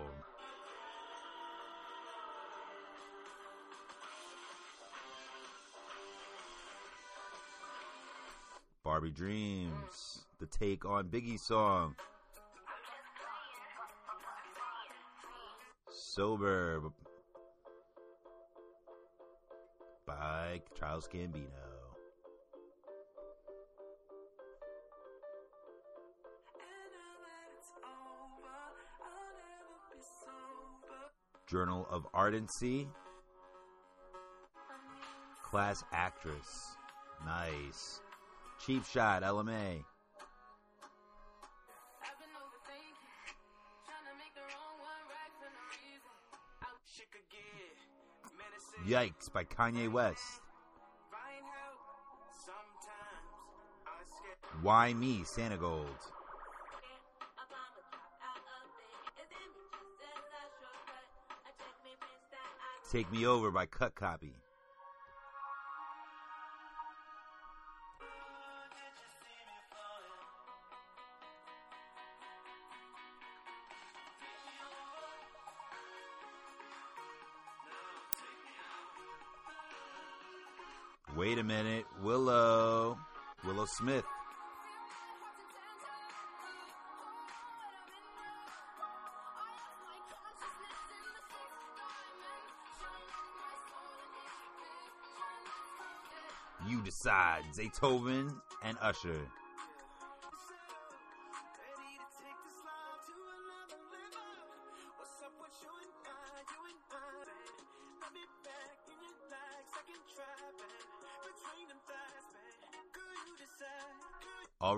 Barbie 8.87 9.11
Dreams, 9.11 10.27
the 10.39 10.47
take 10.47 10.85
on 10.85 11.09
Biggie 11.09 11.41
song. 11.41 11.97
Sober 15.91 16.81
by 20.07 20.61
Childish 20.79 21.09
Gambino. 21.09 21.49
Journal 31.49 31.89
of 31.91 32.07
Ardency. 32.15 32.87
Class 35.43 35.83
Actress. 35.93 36.77
Nice. 37.25 38.01
Cheap 38.65 38.85
Shot, 38.85 39.23
Ella 39.23 39.45
Mai. 39.45 39.85
Yikes 48.87 49.33
by 49.33 49.45
Kanye 49.45 49.91
West. 49.91 50.41
Why 54.63 54.95
Me, 54.95 55.23
Santigold. 55.25 55.87
Take 62.91 63.11
Me 63.13 63.27
Over 63.27 63.51
by 63.51 63.67
Cut 63.67 63.95
Copy. 63.95 64.33
Wait 81.37 81.43
a 81.43 81.45
minute, 81.45 81.85
Willow. 82.03 82.97
Willow 83.45 83.67
Smith. 83.67 84.05
You 96.67 96.81
decide, 96.81 97.43
Zaytoven 97.55 98.33
and 98.63 98.79
Usher. 98.81 99.21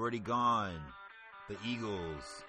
Already 0.09 0.21
gone. 0.21 0.81
The 1.51 1.57
Eagles. 1.67 2.43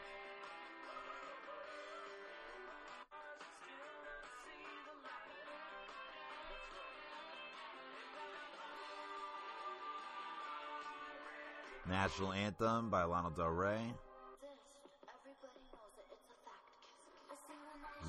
National 11.85 12.31
Anthem 12.31 12.89
by 12.89 13.03
Lana 13.03 13.29
Del 13.35 13.49
Rey. 13.49 13.91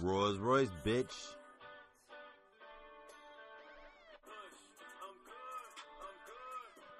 Rolls 0.01 0.39
Royce, 0.39 0.71
bitch. 0.87 1.35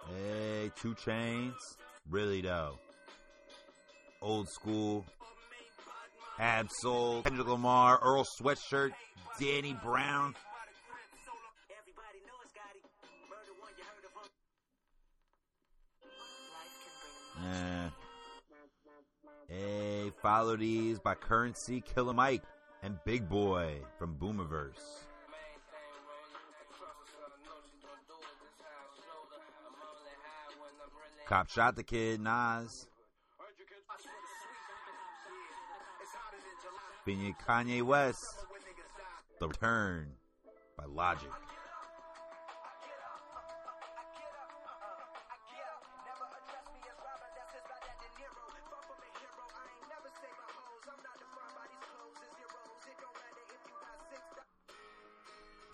Hey, 0.09 0.73
2 0.81 0.97
Chainz. 0.97 1.77
Really 2.11 2.41
though. 2.41 2.79
Old 4.21 4.49
school. 4.49 5.07
Ab-Soul. 6.39 7.23
Kendrick 7.23 7.47
Lamar. 7.47 8.01
Earl 8.03 8.25
Sweatshirt. 8.41 8.91
Danny 9.39 9.77
Brown. 9.83 10.35
Eh. 17.43 17.89
Hey, 19.49 20.13
follow 20.23 20.57
these 20.57 20.99
by 20.99 21.15
Currency, 21.15 21.81
Killer 21.81 22.13
Mike, 22.13 22.43
and 22.83 22.99
Big 23.05 23.29
Boi 23.29 23.81
from 23.99 24.17
Boomiverse. 24.17 25.07
Cop 31.31 31.49
shot 31.49 31.77
the 31.77 31.85
kid, 31.85 32.21
Nas. 32.21 32.89
Featuring 37.05 37.37
Kanye 37.47 37.83
West. 37.83 38.35
The 39.39 39.47
Return 39.47 40.09
by 40.77 40.87
Logic. 40.87 41.29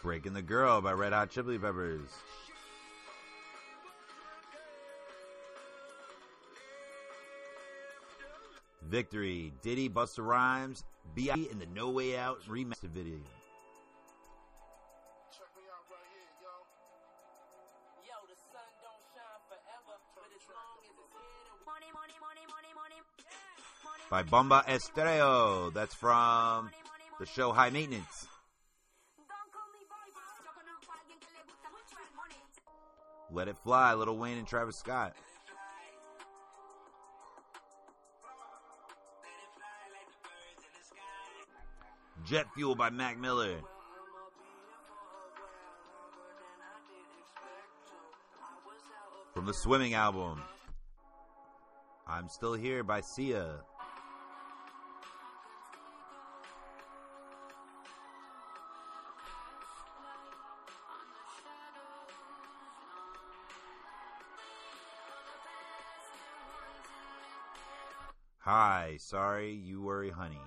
Breaking 0.03 0.35
the 0.35 0.43
Girl 0.43 0.83
by 0.83 0.93
Red 0.93 1.15
Hot 1.15 1.31
Chili 1.31 1.59
Peppers. 1.59 2.11
Victory, 8.89 9.53
Diddy, 9.63 9.89
Busta 9.89 10.25
Rhymes, 10.25 10.85
B.I. 11.15 11.35
in 11.35 11.59
the 11.59 11.67
No 11.75 11.91
Way 11.91 12.17
Out 12.17 12.41
remix 12.49 12.81
video. 12.81 13.19
Check 15.33 15.51
me 15.57 15.63
out 15.67 15.83
right 15.91 16.07
here, 16.15 16.31
yo. 16.41 16.55
Yo, 18.07 18.15
the 18.31 18.37
sun 18.39 18.71
don't 18.83 19.03
shine 19.11 19.43
forever, 19.51 19.99
but 20.15 20.31
as 20.31 20.47
long 20.49 20.79
as 20.79 20.95
it's 20.95 21.13
here, 21.13 21.43
then 21.43 21.59
money, 21.67 21.91
money, 21.93 22.15
money, 22.23 22.47
money, 22.47 22.73
money. 22.75 23.03
Money, 23.85 24.05
By 24.09 24.23
Bomba 24.23 24.63
Estereo. 24.69 25.71
That's 25.75 25.95
from 25.95 26.71
the 27.19 27.27
show 27.27 27.53
High 27.53 27.71
Maintenance. 27.71 28.29
Don't 29.17 29.51
call 29.51 29.67
me 29.75 29.83
boy, 29.91 30.07
yo 30.15 30.51
conozco 30.55 30.93
a 30.93 30.99
alguien 31.03 31.19
que 31.19 31.33
le 31.35 31.43
gusta 31.45 31.69
mucho 31.71 31.97
el 31.99 32.15
money. 32.15 32.39
Let 33.33 33.49
It 33.49 33.59
Fly, 33.59 33.95
Little 33.95 34.17
Wayne 34.17 34.39
and 34.39 34.47
Travis 34.47 34.77
Scott. 34.77 35.15
Jet 42.27 42.47
Fuel 42.57 42.75
by 42.75 42.91
Mac 42.91 43.21
Miller. 43.21 43.55
From 49.33 49.47
the 49.47 49.55
Swimming 49.55 49.95
album. 49.95 50.43
I'm 52.09 52.29
Still 52.29 52.55
Here 52.55 52.83
by 52.83 53.01
Sia. 53.01 53.61
Hi, 68.41 68.97
sorry, 68.99 69.53
you 69.53 69.81
worry, 69.81 70.11
honey. 70.11 70.41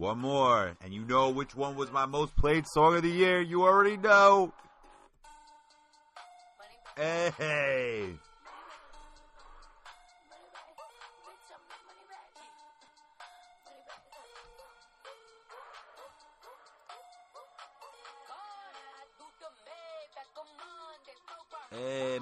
One 0.00 0.20
more, 0.20 0.78
and 0.82 0.94
you 0.94 1.04
know 1.04 1.28
which 1.28 1.54
one 1.54 1.76
was 1.76 1.92
my 1.92 2.06
most 2.06 2.34
played 2.34 2.66
song 2.66 2.96
of 2.96 3.02
the 3.02 3.10
year. 3.10 3.42
You 3.42 3.64
already 3.64 3.98
know. 3.98 4.54
Hey, 6.96 7.30
hey, 7.36 8.08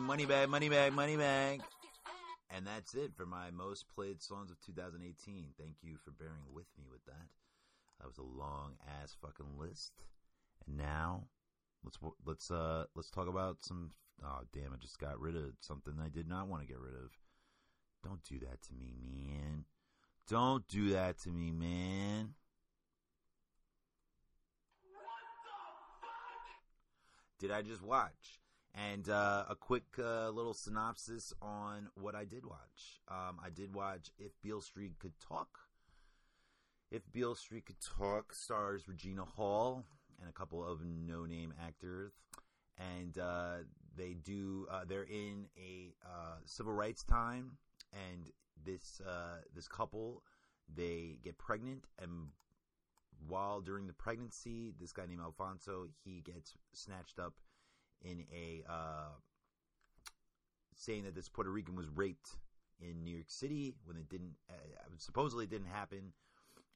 money 0.01 0.26
bag, 0.26 0.49
money 0.49 0.68
bag, 0.68 0.93
money 0.93 1.16
bag. 1.16 1.62
And 2.51 2.66
that's 2.66 2.97
it 2.97 3.12
for 3.16 3.24
my 3.24 3.53
most 3.53 3.85
played 3.95 4.20
songs 4.20 4.51
of 4.51 4.61
2018. 4.66 5.45
Thank 5.57 5.76
you 5.85 5.97
for 6.05 6.11
bearing 6.11 6.43
with 6.53 6.66
me 6.76 6.83
with 6.91 7.05
that. 7.07 7.29
That 8.01 8.07
was 8.07 8.19
a 8.19 8.23
long 8.23 8.75
ass 9.03 9.17
fucking 9.21 9.59
list. 9.59 9.93
And 10.67 10.77
now 10.77 11.25
let's 11.85 11.99
let's 12.25 12.51
uh 12.51 12.85
let's 12.95 13.11
talk 13.11 13.29
about 13.29 13.59
some. 13.61 13.91
Oh 14.25 14.41
damn! 14.53 14.73
I 14.73 14.77
just 14.77 14.99
got 14.99 15.21
rid 15.21 15.37
of 15.37 15.53
something 15.61 15.95
I 16.03 16.09
did 16.09 16.29
not 16.29 16.49
want 16.49 16.63
to 16.63 16.69
get 16.69 16.79
rid 16.79 16.95
of. 16.95 17.11
Don't 18.05 18.23
do 18.25 18.39
that 18.41 18.63
to 18.63 18.75
me, 18.75 18.95
man. 19.01 19.65
Don't 20.29 20.67
do 20.69 20.91
that 20.91 21.19
to 21.21 21.31
me, 21.31 21.51
man. 21.51 22.35
Did 27.39 27.51
I 27.53 27.63
just 27.63 27.83
watch? 27.83 28.41
And 28.75 29.09
uh, 29.09 29.45
a 29.49 29.55
quick 29.55 29.85
uh, 29.99 30.29
little 30.31 30.55
synopsis 30.55 31.33
on 31.41 31.89
what 31.95 32.15
I 32.15 32.25
did 32.25 32.45
watch. 32.45 33.01
Um, 33.09 33.39
I 33.45 33.51
did 33.51 33.75
watch 33.75 34.11
If 34.19 34.33
Beale 34.43 34.61
Street 34.61 34.99
Could 34.99 35.19
Talk. 35.21 35.49
If 36.91 37.03
Beale 37.12 37.34
Street 37.34 37.66
Could 37.66 37.80
Talk 37.80 38.32
stars 38.32 38.89
Regina 38.89 39.24
Hall 39.24 39.84
and 40.20 40.28
a 40.28 40.32
couple 40.32 40.66
of 40.66 40.84
no-name 40.84 41.53
actors, 41.62 42.12
and 42.78 43.18
uh, 43.18 43.59
they 43.97 44.14
do. 44.14 44.66
Uh, 44.70 44.82
they're 44.86 45.03
in 45.03 45.47
a 45.59 45.93
uh, 46.05 46.36
civil 46.45 46.72
rights 46.72 47.05
time, 47.05 47.53
and 47.93 48.30
this 48.64 49.01
uh, 49.07 49.43
this 49.55 49.68
couple 49.68 50.22
they 50.74 51.18
get 51.22 51.36
pregnant, 51.39 51.86
and 52.01 52.28
while 53.26 53.61
during 53.61 53.86
the 53.86 53.93
pregnancy, 53.93 54.72
this 54.80 54.93
guy 54.93 55.07
named 55.07 55.20
Alfonso 55.20 55.89
he 56.05 56.20
gets 56.20 56.55
snatched 56.72 57.18
up 57.18 57.34
in 58.03 58.24
a 58.34 58.62
uh, 58.70 59.11
saying 60.76 61.05
that 61.05 61.14
this 61.14 61.28
Puerto 61.28 61.51
Rican 61.51 61.74
was 61.74 61.89
raped 61.95 62.36
in 62.80 63.03
New 63.05 63.14
York 63.14 63.28
City 63.30 63.74
when 63.84 63.97
it 63.97 64.09
didn't 64.09 64.34
uh, 64.49 64.55
supposedly 64.97 65.47
didn't 65.47 65.68
happen. 65.68 66.12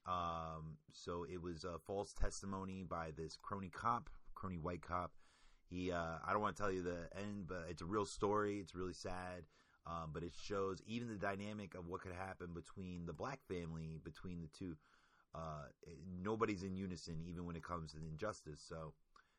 Um, 0.05 0.77
so 0.91 1.25
it 1.31 1.41
was 1.41 1.63
a 1.63 1.79
false 1.79 2.13
testimony 2.13 2.83
by 2.83 3.11
this 3.15 3.37
crony 3.41 3.69
cop, 3.69 4.09
crony 4.35 4.57
white 4.57 4.81
cop. 4.81 5.11
He, 5.69 5.91
uh, 5.91 6.17
I 6.25 6.33
don't 6.33 6.41
want 6.41 6.55
to 6.55 6.61
tell 6.61 6.71
you 6.71 6.83
the 6.83 7.09
end, 7.17 7.47
but 7.47 7.65
it's 7.69 7.81
a 7.81 7.85
real 7.85 8.05
story. 8.05 8.59
It's 8.59 8.75
really 8.75 8.93
sad. 8.93 9.45
Um, 9.85 10.11
but 10.13 10.23
it 10.23 10.31
shows 10.41 10.81
even 10.87 11.09
the 11.09 11.15
dynamic 11.15 11.75
of 11.75 11.87
what 11.87 12.01
could 12.01 12.13
happen 12.13 12.49
between 12.53 13.05
the 13.05 13.13
black 13.13 13.39
family, 13.47 13.99
between 14.03 14.41
the 14.41 14.47
two. 14.57 14.77
Uh, 15.35 15.65
nobody's 16.21 16.63
in 16.63 16.75
unison, 16.75 17.23
even 17.27 17.45
when 17.45 17.55
it 17.55 17.63
comes 17.63 17.91
to 17.91 17.97
injustice. 17.97 18.63
So 18.65 18.93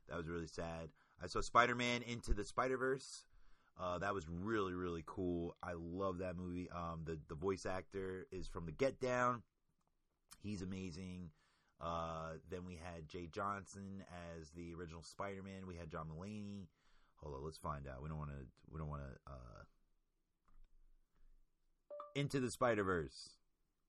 that 0.09 0.17
was 0.17 0.29
really 0.29 0.47
sad. 0.47 0.91
I 1.23 1.29
saw 1.29 1.41
Spider 1.41 1.75
Man 1.75 2.03
Into 2.03 2.35
the 2.35 2.45
Spider 2.45 2.77
Verse. 2.77 3.25
Uh, 3.81 3.99
that 3.99 4.15
was 4.15 4.27
really 4.29 4.75
really 4.75 5.03
cool. 5.07 5.57
I 5.63 5.73
love 5.77 6.19
that 6.19 6.37
movie. 6.37 6.69
Um, 6.71 7.03
the 7.05 7.19
the 7.29 7.35
voice 7.35 7.65
actor 7.67 8.27
is 8.31 8.47
from 8.47 8.67
The 8.67 8.73
Get 8.73 9.01
Down. 9.01 9.43
He's 10.45 10.61
amazing. 10.63 11.31
Uh, 11.81 12.35
then 12.51 12.65
we 12.67 12.75
had 12.75 13.09
Jake 13.09 13.33
Johnson 13.33 14.05
as 14.39 14.51
the 14.51 14.75
original 14.75 15.03
Spider 15.03 15.43
Man. 15.43 15.67
We 15.67 15.75
had 15.77 15.91
John 15.91 16.07
Mulaney. 16.07 16.67
Hold 17.17 17.35
on, 17.37 17.45
let's 17.45 17.57
find 17.59 17.89
out. 17.89 18.03
We 18.03 18.11
don't 18.11 18.19
want 18.19 18.31
to. 18.31 18.47
We 18.71 18.79
don't 18.79 18.91
want 18.91 19.03
to. 19.03 19.33
Uh, 19.33 19.63
into 22.15 22.41
the 22.41 22.51
Spider 22.51 22.85
Verse. 22.85 23.31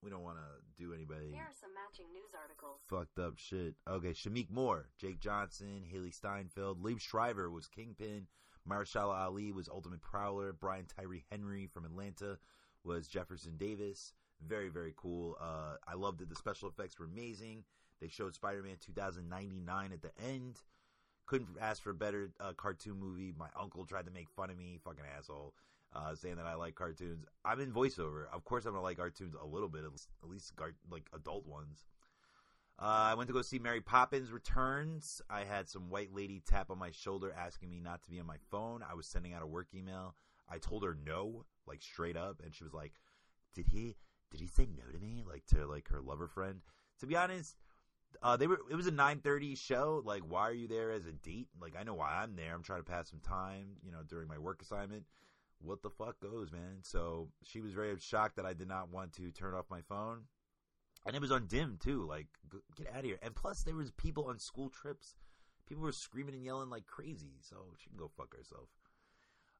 We 0.01 0.09
don't 0.11 0.23
want 0.23 0.37
to 0.37 0.83
do 0.83 0.93
anybody 0.93 1.31
Here 1.31 1.41
are 1.41 1.59
some 1.59 1.71
matching 1.73 2.05
news 2.13 2.29
articles. 2.39 2.79
fucked 2.87 3.17
up 3.17 3.39
shit. 3.39 3.73
Okay, 3.89 4.09
Shameik 4.11 4.51
Moore, 4.51 4.89
Jake 4.99 5.19
Johnson, 5.19 5.83
Hailee 5.91 6.13
Steinfeld, 6.13 6.83
Liev 6.83 6.99
Schreiber 6.99 7.49
was 7.49 7.67
Kingpin, 7.67 8.27
Mahershala 8.69 9.17
Ali 9.17 9.51
was 9.51 9.67
Ultimate 9.67 10.01
Prowler, 10.01 10.53
Brian 10.53 10.85
Tyree 10.85 11.25
Henry 11.31 11.67
from 11.73 11.85
Atlanta 11.85 12.37
was 12.83 13.07
Jefferson 13.07 13.57
Davis. 13.57 14.13
Very, 14.47 14.69
very 14.69 14.93
cool. 14.95 15.37
Uh, 15.39 15.75
I 15.87 15.95
loved 15.95 16.21
it. 16.21 16.29
The 16.29 16.35
special 16.35 16.69
effects 16.69 16.99
were 16.99 17.05
amazing. 17.05 17.63
They 18.01 18.07
showed 18.07 18.35
Spider 18.35 18.61
Man 18.61 18.75
2099 18.83 19.91
at 19.91 20.01
the 20.01 20.11
end. 20.23 20.59
Couldn't 21.25 21.49
ask 21.59 21.81
for 21.81 21.89
a 21.89 21.95
better 21.95 22.31
uh, 22.39 22.53
cartoon 22.53 22.99
movie. 22.99 23.33
My 23.37 23.47
uncle 23.59 23.85
tried 23.85 24.05
to 24.05 24.11
make 24.11 24.29
fun 24.29 24.49
of 24.49 24.57
me, 24.57 24.79
fucking 24.83 25.05
asshole, 25.17 25.53
uh, 25.95 26.13
saying 26.13 26.35
that 26.35 26.45
I 26.45 26.53
like 26.55 26.75
cartoons. 26.75 27.25
I'm 27.43 27.59
in 27.59 27.71
voiceover. 27.71 28.25
Of 28.31 28.43
course, 28.43 28.65
I'm 28.65 28.73
gonna 28.73 28.83
like 28.83 28.97
cartoons 28.97 29.33
a 29.41 29.45
little 29.45 29.69
bit, 29.69 29.83
at 29.85 30.29
least, 30.29 30.53
like 30.91 31.09
adult 31.13 31.47
ones. 31.47 31.85
Uh, 32.77 33.07
I 33.09 33.13
went 33.15 33.27
to 33.29 33.33
go 33.33 33.41
see 33.41 33.57
Mary 33.57 33.79
Poppins 33.79 34.31
Returns. 34.31 35.21
I 35.29 35.45
had 35.45 35.69
some 35.69 35.89
white 35.89 36.13
lady 36.13 36.41
tap 36.45 36.69
on 36.69 36.77
my 36.77 36.91
shoulder 36.91 37.33
asking 37.35 37.69
me 37.69 37.79
not 37.79 38.03
to 38.03 38.11
be 38.11 38.19
on 38.19 38.25
my 38.27 38.37
phone. 38.51 38.83
I 38.83 38.95
was 38.95 39.07
sending 39.07 39.33
out 39.33 39.41
a 39.41 39.47
work 39.47 39.67
email. 39.73 40.15
I 40.49 40.57
told 40.57 40.83
her 40.83 40.95
no, 41.05 41.45
like 41.65 41.81
straight 41.81 42.17
up, 42.17 42.41
and 42.43 42.53
she 42.53 42.65
was 42.65 42.73
like, 42.73 42.93
"Did 43.55 43.67
he? 43.67 43.95
Did 44.31 44.41
he 44.41 44.47
say 44.47 44.67
no 44.75 44.91
to 44.91 44.99
me? 44.99 45.23
Like 45.27 45.45
to 45.47 45.65
like 45.65 45.89
her 45.89 46.01
lover 46.01 46.27
friend?" 46.27 46.61
To 46.99 47.07
be 47.07 47.15
honest, 47.15 47.55
uh, 48.23 48.37
they 48.37 48.47
were. 48.47 48.59
It 48.69 48.75
was 48.75 48.87
a 48.87 48.91
nine 48.91 49.19
thirty 49.19 49.55
show. 49.55 50.01
Like, 50.05 50.21
why 50.21 50.41
are 50.41 50.53
you 50.53 50.67
there 50.67 50.91
as 50.91 51.05
a 51.05 51.11
date? 51.11 51.49
Like, 51.59 51.75
I 51.79 51.83
know 51.83 51.95
why 51.95 52.21
I'm 52.21 52.35
there. 52.35 52.53
I'm 52.53 52.63
trying 52.63 52.83
to 52.83 52.89
pass 52.89 53.09
some 53.09 53.19
time, 53.19 53.77
you 53.83 53.91
know, 53.91 54.03
during 54.07 54.27
my 54.27 54.37
work 54.37 54.61
assignment. 54.61 55.05
What 55.59 55.81
the 55.81 55.89
fuck 55.89 56.19
goes, 56.19 56.51
man? 56.51 56.79
So 56.83 57.29
she 57.43 57.61
was 57.61 57.73
very 57.73 57.97
shocked 57.99 58.35
that 58.35 58.45
I 58.45 58.53
did 58.53 58.67
not 58.67 58.91
want 58.91 59.13
to 59.13 59.31
turn 59.31 59.53
off 59.53 59.65
my 59.69 59.81
phone 59.81 60.25
and 61.05 61.15
it 61.15 61.21
was 61.21 61.31
on 61.31 61.45
dim 61.47 61.77
too. 61.81 62.05
Like, 62.07 62.27
get 62.75 62.87
out 62.91 62.99
of 62.99 63.05
here. 63.05 63.19
And 63.21 63.35
plus, 63.35 63.63
there 63.63 63.75
was 63.75 63.91
people 63.91 64.25
on 64.25 64.39
school 64.39 64.69
trips. 64.69 65.15
People 65.67 65.83
were 65.83 65.91
screaming 65.91 66.35
and 66.35 66.43
yelling 66.43 66.69
like 66.69 66.87
crazy. 66.87 67.33
So 67.41 67.57
she 67.77 67.89
can 67.89 67.97
go 67.97 68.09
fuck 68.17 68.35
herself. 68.35 68.69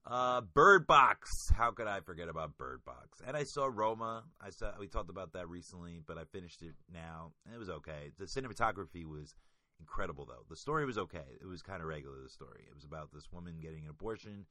Uh, 0.07 0.41
Bird 0.41 0.85
Box. 0.85 1.51
How 1.57 1.71
could 1.71 1.87
I 1.87 1.99
forget 1.99 2.29
about 2.29 2.57
Bird 2.57 2.85
Box? 2.85 3.21
And 3.25 3.35
I 3.35 3.43
saw 3.43 3.67
Roma. 3.71 4.23
I 4.39 4.51
saw 4.51 4.71
we 4.79 4.87
talked 4.87 5.09
about 5.09 5.33
that 5.33 5.49
recently, 5.49 5.99
but 6.05 6.19
I 6.19 6.25
finished 6.25 6.61
it 6.61 6.75
now. 6.93 7.31
It 7.51 7.57
was 7.57 7.69
okay. 7.69 8.11
The 8.19 8.25
cinematography 8.25 9.03
was 9.03 9.33
incredible, 9.79 10.25
though. 10.25 10.45
The 10.47 10.55
story 10.55 10.85
was 10.85 10.99
okay. 10.99 11.25
It 11.41 11.47
was 11.47 11.63
kind 11.63 11.81
of 11.81 11.87
regular. 11.87 12.17
The 12.21 12.29
story. 12.29 12.65
It 12.67 12.75
was 12.75 12.83
about 12.83 13.11
this 13.13 13.31
woman 13.31 13.55
getting 13.59 13.85
an 13.85 13.89
abortion. 13.89 14.45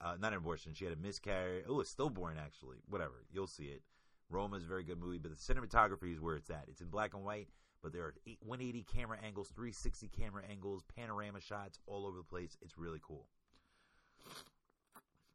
Uh, 0.00 0.16
not 0.18 0.32
an 0.32 0.38
abortion. 0.38 0.72
She 0.72 0.84
had 0.84 0.94
a 0.94 1.00
miscarriage. 1.00 1.66
Oh, 1.68 1.80
a 1.80 1.84
stillborn 1.84 2.38
actually. 2.38 2.78
Whatever. 2.88 3.26
You'll 3.30 3.46
see 3.46 3.64
it. 3.64 3.82
Roma 4.30 4.56
is 4.56 4.64
a 4.64 4.68
very 4.68 4.84
good 4.84 4.98
movie, 4.98 5.18
but 5.18 5.30
the 5.30 5.36
cinematography 5.36 6.12
is 6.12 6.20
where 6.20 6.36
it's 6.36 6.50
at. 6.50 6.64
It's 6.68 6.80
in 6.80 6.88
black 6.88 7.14
and 7.14 7.24
white, 7.24 7.48
but 7.82 7.92
there 7.92 8.02
are 8.02 8.14
180 8.40 8.84
camera 8.84 9.18
angles, 9.24 9.48
360 9.54 10.08
camera 10.08 10.42
angles, 10.50 10.82
panorama 10.96 11.40
shots 11.40 11.78
all 11.86 12.06
over 12.06 12.18
the 12.18 12.24
place. 12.24 12.56
It's 12.62 12.76
really 12.76 13.00
cool. 13.02 13.26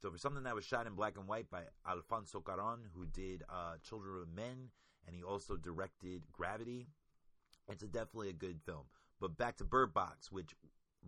So 0.04 0.12
for 0.12 0.18
something 0.18 0.44
that 0.44 0.54
was 0.54 0.66
shot 0.66 0.86
in 0.86 0.96
black 0.96 1.18
and 1.18 1.30
white 1.30 1.50
by 1.50 1.62
Alfonso 1.88 2.42
Cuarón, 2.42 2.80
who 2.94 3.06
did 3.06 3.42
uh, 3.48 3.76
Children 3.88 4.24
of 4.24 4.36
Men, 4.36 4.70
and 5.08 5.16
he 5.16 5.24
also 5.24 5.56
directed 5.56 6.24
Gravity, 6.34 6.88
it's 7.70 7.84
a, 7.84 7.88
definitely 7.88 8.28
a 8.28 8.34
good 8.34 8.60
film. 8.66 8.84
But 9.22 9.38
back 9.38 9.56
to 9.58 9.64
Bird 9.64 9.94
Box, 9.94 10.30
which 10.30 10.56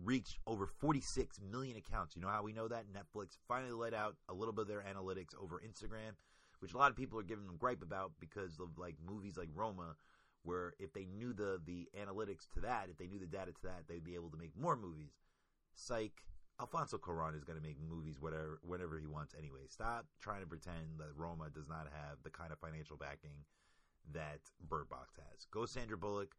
reached 0.02 0.38
over 0.46 0.66
46 0.66 1.38
million 1.52 1.76
accounts. 1.76 2.16
You 2.16 2.22
know 2.22 2.28
how 2.28 2.42
we 2.42 2.54
know 2.54 2.68
that? 2.68 2.86
Netflix 2.90 3.36
finally 3.46 3.74
let 3.74 3.92
out 3.92 4.16
a 4.30 4.34
little 4.34 4.54
bit 4.54 4.62
of 4.62 4.68
their 4.68 4.82
analytics 4.90 5.34
over 5.38 5.60
Instagram, 5.60 6.16
which 6.60 6.72
a 6.72 6.78
lot 6.78 6.90
of 6.90 6.96
people 6.96 7.18
are 7.18 7.22
giving 7.22 7.44
them 7.44 7.58
gripe 7.58 7.82
about 7.82 8.12
because 8.18 8.58
of 8.58 8.78
like 8.78 8.96
movies 9.06 9.36
like 9.36 9.50
Roma, 9.54 9.96
where 10.42 10.72
if 10.78 10.94
they 10.94 11.04
knew 11.04 11.34
the 11.34 11.60
the 11.66 11.86
analytics 12.00 12.48
to 12.54 12.60
that, 12.60 12.88
if 12.90 12.96
they 12.96 13.08
knew 13.08 13.18
the 13.18 13.26
data 13.26 13.52
to 13.52 13.62
that, 13.64 13.82
they'd 13.88 14.04
be 14.04 14.14
able 14.14 14.30
to 14.30 14.38
make 14.38 14.56
more 14.58 14.74
movies. 14.74 15.12
Psych. 15.74 16.22
Alfonso 16.60 16.96
Cuarón 16.96 17.36
is 17.36 17.44
going 17.44 17.58
to 17.58 17.66
make 17.66 17.76
movies 17.80 18.20
whatever 18.20 18.58
whenever 18.62 18.98
he 18.98 19.06
wants 19.06 19.34
anyway. 19.38 19.66
Stop 19.68 20.06
trying 20.20 20.40
to 20.40 20.46
pretend 20.46 20.98
that 20.98 21.14
Roma 21.16 21.50
does 21.52 21.68
not 21.68 21.86
have 21.92 22.18
the 22.22 22.30
kind 22.30 22.50
of 22.50 22.58
financial 22.58 22.96
backing 22.96 23.44
that 24.12 24.40
Bird 24.66 24.88
Box 24.88 25.16
has. 25.16 25.46
Go 25.50 25.66
Sandra 25.66 25.98
Bullock. 25.98 26.34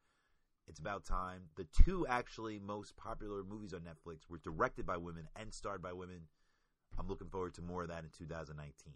It's 0.68 0.80
about 0.80 1.05
time. 1.05 1.43
The 1.55 1.65
two 1.65 2.05
actually 2.07 2.59
most 2.59 2.97
popular 2.97 3.43
movies 3.43 3.74
on 3.74 3.82
Netflix 3.82 4.30
were 4.30 4.39
directed 4.39 4.86
by 4.86 4.97
women 4.97 5.28
and 5.36 5.53
starred 5.53 5.82
by 5.82 5.93
women. 5.93 6.22
I'm 6.97 7.07
looking 7.07 7.30
forward 7.30 7.53
to 7.55 7.61
more 7.61 7.84
of 7.84 7.89
that 7.89 8.03
in 8.03 8.09
2019. 8.18 8.93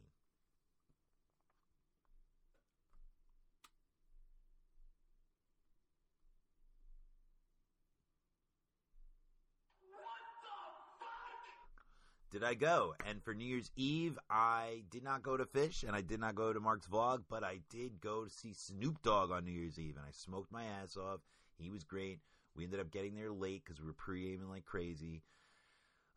Did 12.32 12.46
I 12.46 12.54
go? 12.54 12.96
And 13.06 13.22
for 13.22 13.34
New 13.34 13.46
Year's 13.46 13.72
Eve, 13.76 14.18
I 14.30 14.84
did 14.90 15.04
not 15.04 15.22
go 15.22 15.36
to 15.36 15.44
Phish 15.44 15.84
and 15.84 15.94
I 15.94 16.00
did 16.00 16.22
not 16.22 16.34
go 16.34 16.54
to 16.54 16.60
Mark's 16.62 16.88
vlog, 16.88 17.24
but 17.30 17.44
I 17.44 17.60
did 17.70 18.00
go 18.00 18.24
to 18.24 18.30
see 18.30 18.54
Snoop 18.54 19.02
Dogg 19.04 19.32
on 19.32 19.44
New 19.44 19.52
Year's 19.52 19.78
Eve 19.78 19.98
and 19.98 20.06
I 20.08 20.12
smoked 20.12 20.50
my 20.50 20.64
ass 20.64 20.96
off. 20.96 21.20
He 21.58 21.70
was 21.70 21.84
great. 21.84 22.20
We 22.56 22.64
ended 22.64 22.80
up 22.80 22.90
getting 22.90 23.16
there 23.16 23.34
late 23.34 23.64
because 23.66 23.82
we 23.82 23.88
were 23.88 23.94
pre-gaming 23.94 24.50
like 24.50 24.64
crazy. 24.64 25.24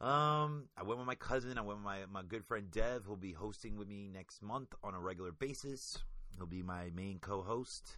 Um, 0.00 0.68
I 0.76 0.84
went 0.84 0.98
with 0.98 1.06
my 1.06 1.16
cousin. 1.16 1.58
I 1.58 1.62
went 1.62 1.78
with 1.78 1.84
my 1.84 1.98
my 2.12 2.22
good 2.22 2.44
friend 2.44 2.70
Dev, 2.70 3.04
who'll 3.04 3.16
be 3.16 3.32
hosting 3.32 3.76
with 3.76 3.88
me 3.88 4.08
next 4.12 4.42
month 4.42 4.72
on 4.82 4.94
a 4.94 5.00
regular 5.00 5.32
basis. 5.32 5.98
He'll 6.36 6.46
be 6.46 6.62
my 6.62 6.90
main 6.94 7.18
co-host. 7.20 7.96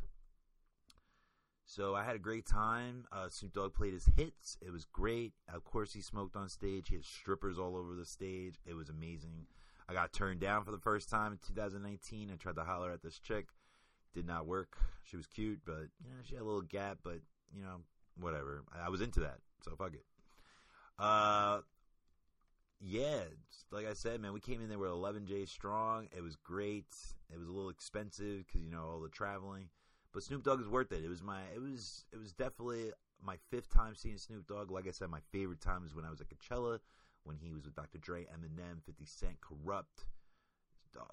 So 1.68 1.96
I 1.96 2.04
had 2.04 2.14
a 2.14 2.20
great 2.20 2.46
time. 2.46 3.06
Uh, 3.10 3.28
Snoop 3.28 3.52
Dogg 3.52 3.74
played 3.74 3.92
his 3.92 4.08
hits. 4.16 4.56
It 4.64 4.72
was 4.72 4.84
great. 4.84 5.32
Of 5.52 5.64
course, 5.64 5.92
he 5.92 6.00
smoked 6.00 6.36
on 6.36 6.48
stage. 6.48 6.88
He 6.88 6.94
had 6.94 7.04
strippers 7.04 7.58
all 7.58 7.76
over 7.76 7.94
the 7.94 8.06
stage. 8.06 8.60
It 8.64 8.74
was 8.74 8.88
amazing. 8.88 9.46
I 9.88 9.92
got 9.92 10.12
turned 10.12 10.40
down 10.40 10.64
for 10.64 10.70
the 10.70 10.78
first 10.78 11.10
time 11.10 11.32
in 11.32 11.38
2019. 11.46 12.30
I 12.32 12.36
tried 12.36 12.54
to 12.54 12.62
holler 12.62 12.92
at 12.92 13.02
this 13.02 13.18
chick. 13.18 13.48
Did 14.14 14.26
not 14.26 14.46
work. 14.46 14.76
She 15.02 15.16
was 15.16 15.26
cute, 15.26 15.60
but 15.66 15.88
you 16.02 16.10
know 16.10 16.22
she 16.24 16.36
had 16.36 16.42
a 16.42 16.46
little 16.46 16.62
gap. 16.62 16.98
But 17.02 17.18
you 17.54 17.62
know 17.62 17.82
whatever. 18.18 18.62
I, 18.72 18.86
I 18.86 18.88
was 18.88 19.00
into 19.00 19.20
that, 19.20 19.38
so 19.62 19.74
fuck 19.76 19.92
it. 19.92 20.04
Uh, 20.98 21.60
yeah, 22.80 23.24
like 23.70 23.86
I 23.86 23.92
said, 23.92 24.20
man, 24.20 24.32
we 24.32 24.40
came 24.40 24.62
in 24.62 24.68
there 24.68 24.78
with 24.78 24.90
11J 24.90 25.48
strong. 25.48 26.08
It 26.16 26.22
was 26.22 26.36
great. 26.36 26.86
It 27.30 27.38
was 27.38 27.48
a 27.48 27.52
little 27.52 27.70
expensive 27.70 28.46
because 28.46 28.62
you 28.62 28.70
know 28.70 28.84
all 28.84 29.00
the 29.00 29.08
traveling, 29.08 29.68
but 30.16 30.22
Snoop 30.22 30.44
Dogg 30.44 30.62
is 30.62 30.68
worth 30.68 30.92
it. 30.92 31.04
It 31.04 31.10
was 31.10 31.22
my, 31.22 31.42
it 31.54 31.60
was, 31.60 32.06
it 32.10 32.18
was 32.18 32.32
definitely 32.32 32.90
my 33.22 33.36
fifth 33.50 33.68
time 33.68 33.94
seeing 33.94 34.16
Snoop 34.16 34.46
Dogg. 34.46 34.70
Like 34.70 34.88
I 34.88 34.90
said, 34.90 35.10
my 35.10 35.20
favorite 35.30 35.60
time 35.60 35.84
is 35.84 35.94
when 35.94 36.06
I 36.06 36.10
was 36.10 36.22
at 36.22 36.28
Coachella, 36.30 36.78
when 37.24 37.36
he 37.36 37.52
was 37.52 37.66
with 37.66 37.74
Dr. 37.74 37.98
Dre, 37.98 38.22
Eminem, 38.22 38.82
50 38.86 39.04
Cent, 39.04 39.36
Kurupt. 39.42 40.06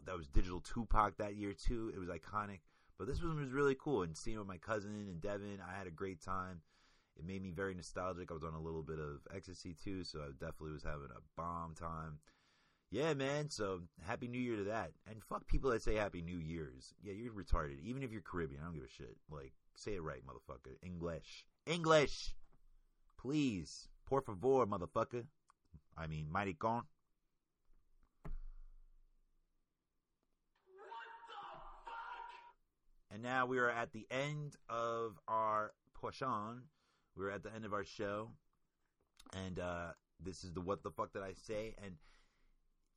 That 0.05 0.15
was 0.15 0.29
Digital 0.29 0.61
Tupac 0.61 1.17
that 1.17 1.35
year 1.35 1.51
too. 1.51 1.91
It 1.93 1.99
was 1.99 2.07
iconic. 2.07 2.59
But 2.97 3.07
this 3.07 3.21
one 3.21 3.37
was 3.37 3.51
really 3.51 3.75
cool, 3.75 4.03
and 4.03 4.15
seeing 4.15 4.37
with 4.37 4.47
my 4.47 4.55
cousin 4.57 4.91
and 5.09 5.19
Devin, 5.19 5.59
I 5.59 5.77
had 5.77 5.87
a 5.87 5.91
great 5.91 6.21
time. 6.21 6.61
It 7.17 7.25
made 7.25 7.43
me 7.43 7.51
very 7.51 7.73
nostalgic. 7.73 8.31
I 8.31 8.33
was 8.33 8.45
on 8.45 8.53
a 8.53 8.61
little 8.61 8.83
bit 8.83 8.99
of 8.99 9.27
ecstasy 9.35 9.75
too, 9.83 10.05
so 10.05 10.19
I 10.19 10.27
definitely 10.39 10.71
was 10.71 10.83
having 10.83 11.09
a 11.13 11.19
bomb 11.35 11.75
time. 11.75 12.19
Yeah, 12.93 13.15
man. 13.15 13.49
So 13.49 13.79
happy 14.05 14.27
New 14.27 14.39
Year 14.39 14.57
to 14.57 14.63
that. 14.65 14.91
And 15.09 15.23
fuck 15.23 15.47
people 15.47 15.71
that 15.71 15.81
say 15.81 15.95
Happy 15.95 16.21
New 16.21 16.37
Year's. 16.37 16.93
Yeah, 17.01 17.13
you're 17.13 17.33
retarded. 17.33 17.79
Even 17.83 18.03
if 18.03 18.11
you're 18.11 18.21
Caribbean, 18.21 18.61
I 18.61 18.65
don't 18.65 18.75
give 18.75 18.83
a 18.83 18.87
shit. 18.87 19.17
Like, 19.31 19.51
say 19.75 19.95
it 19.95 20.03
right, 20.03 20.21
motherfucker. 20.23 20.75
English, 20.83 21.43
English, 21.65 22.35
please, 23.17 23.87
por 24.05 24.21
favor, 24.21 24.67
motherfucker. 24.67 25.25
I 25.97 26.05
mean, 26.05 26.27
fuck? 26.31 26.85
And 33.11 33.23
now 33.23 33.47
we 33.47 33.57
are 33.57 33.71
at 33.71 33.91
the 33.91 34.05
end 34.11 34.55
of 34.69 35.19
our 35.27 35.71
portion. 35.95 36.61
We're 37.15 37.31
at 37.31 37.41
the 37.41 37.51
end 37.55 37.65
of 37.65 37.73
our 37.73 37.85
show. 37.85 38.29
And 39.35 39.57
uh, 39.57 39.93
this 40.23 40.43
is 40.43 40.53
the 40.53 40.61
what 40.61 40.83
the 40.83 40.91
fuck 40.91 41.11
did 41.11 41.23
I 41.23 41.33
say? 41.33 41.73
And, 41.83 41.95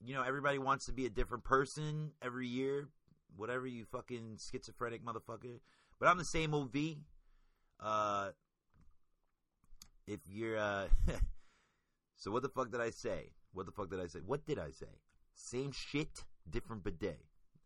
you 0.05 0.15
know, 0.15 0.23
everybody 0.23 0.59
wants 0.59 0.87
to 0.87 0.93
be 0.93 1.07
a 1.07 1.11
different 1.11 1.45
person 1.45 2.13
every 2.23 2.47
year. 2.47 2.89
Whatever 3.37 3.67
you 3.67 3.85
fucking 3.85 4.39
schizophrenic 4.39 5.05
motherfucker. 5.05 5.61
But 5.99 6.09
I'm 6.09 6.19
the 6.19 6.25
same 6.25 6.55
old 6.55 6.73
V. 6.73 6.99
Uh, 7.81 8.31
if 10.07 10.21
you're, 10.27 10.59
uh, 10.59 10.87
so 12.17 12.31
what 12.31 12.43
the 12.43 12.49
fuck 12.49 12.71
did 12.71 12.81
I 12.81 12.91
say? 12.91 13.33
What 13.53 13.67
the 13.67 13.73
fuck 13.73 13.91
did 13.91 14.01
I 14.01 14.07
say? 14.07 14.21
What 14.25 14.47
did 14.47 14.59
I 14.59 14.71
say? 14.71 15.01
Same 15.35 15.73
shit, 15.73 16.25
different 16.49 16.85
bidet. 16.85 17.21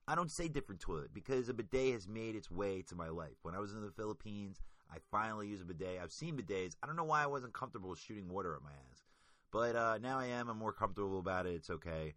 I 0.09 0.17
don't 0.17 0.31
say 0.31 0.49
different 0.49 0.81
toilet 0.81 1.15
because 1.15 1.49
a 1.49 1.55
bidet 1.55 1.93
has 1.93 2.09
made 2.09 2.35
its 2.35 2.51
way 2.51 2.83
to 2.89 2.97
my 2.97 3.09
life. 3.09 3.37
When 3.43 3.55
I 3.55 3.61
was 3.61 3.75
in 3.75 3.83
the 3.83 3.93
Philippines, 3.93 4.61
I 4.93 4.97
finally 5.11 5.49
used 5.49 5.63
a 5.63 5.67
bidet. 5.67 6.01
I've 6.03 6.13
seen 6.13 6.37
bidets. 6.37 6.75
I 6.83 6.87
don't 6.87 6.97
know 6.97 7.05
why 7.05 7.23
I 7.23 7.29
wasn't 7.29 7.53
comfortable 7.53 7.95
shooting 7.95 8.29
water 8.29 8.55
at 8.55 8.63
my 8.63 8.71
ass, 8.71 9.05
but 9.53 9.77
uh, 9.77 9.99
now 10.03 10.19
I 10.19 10.27
am. 10.27 10.49
I'm 10.49 10.59
more 10.59 10.73
comfortable 10.73 11.19
about 11.19 11.47
it. 11.47 11.55
It's 11.55 11.71
okay. 11.71 12.15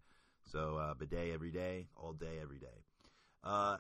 So 0.52 0.78
uh, 0.78 0.94
bidet 0.94 1.34
every 1.34 1.52
day, 1.52 1.88
all 1.96 2.14
day, 2.14 2.40
every 2.42 2.60
day. 2.60 2.84
Uh, 3.44 3.78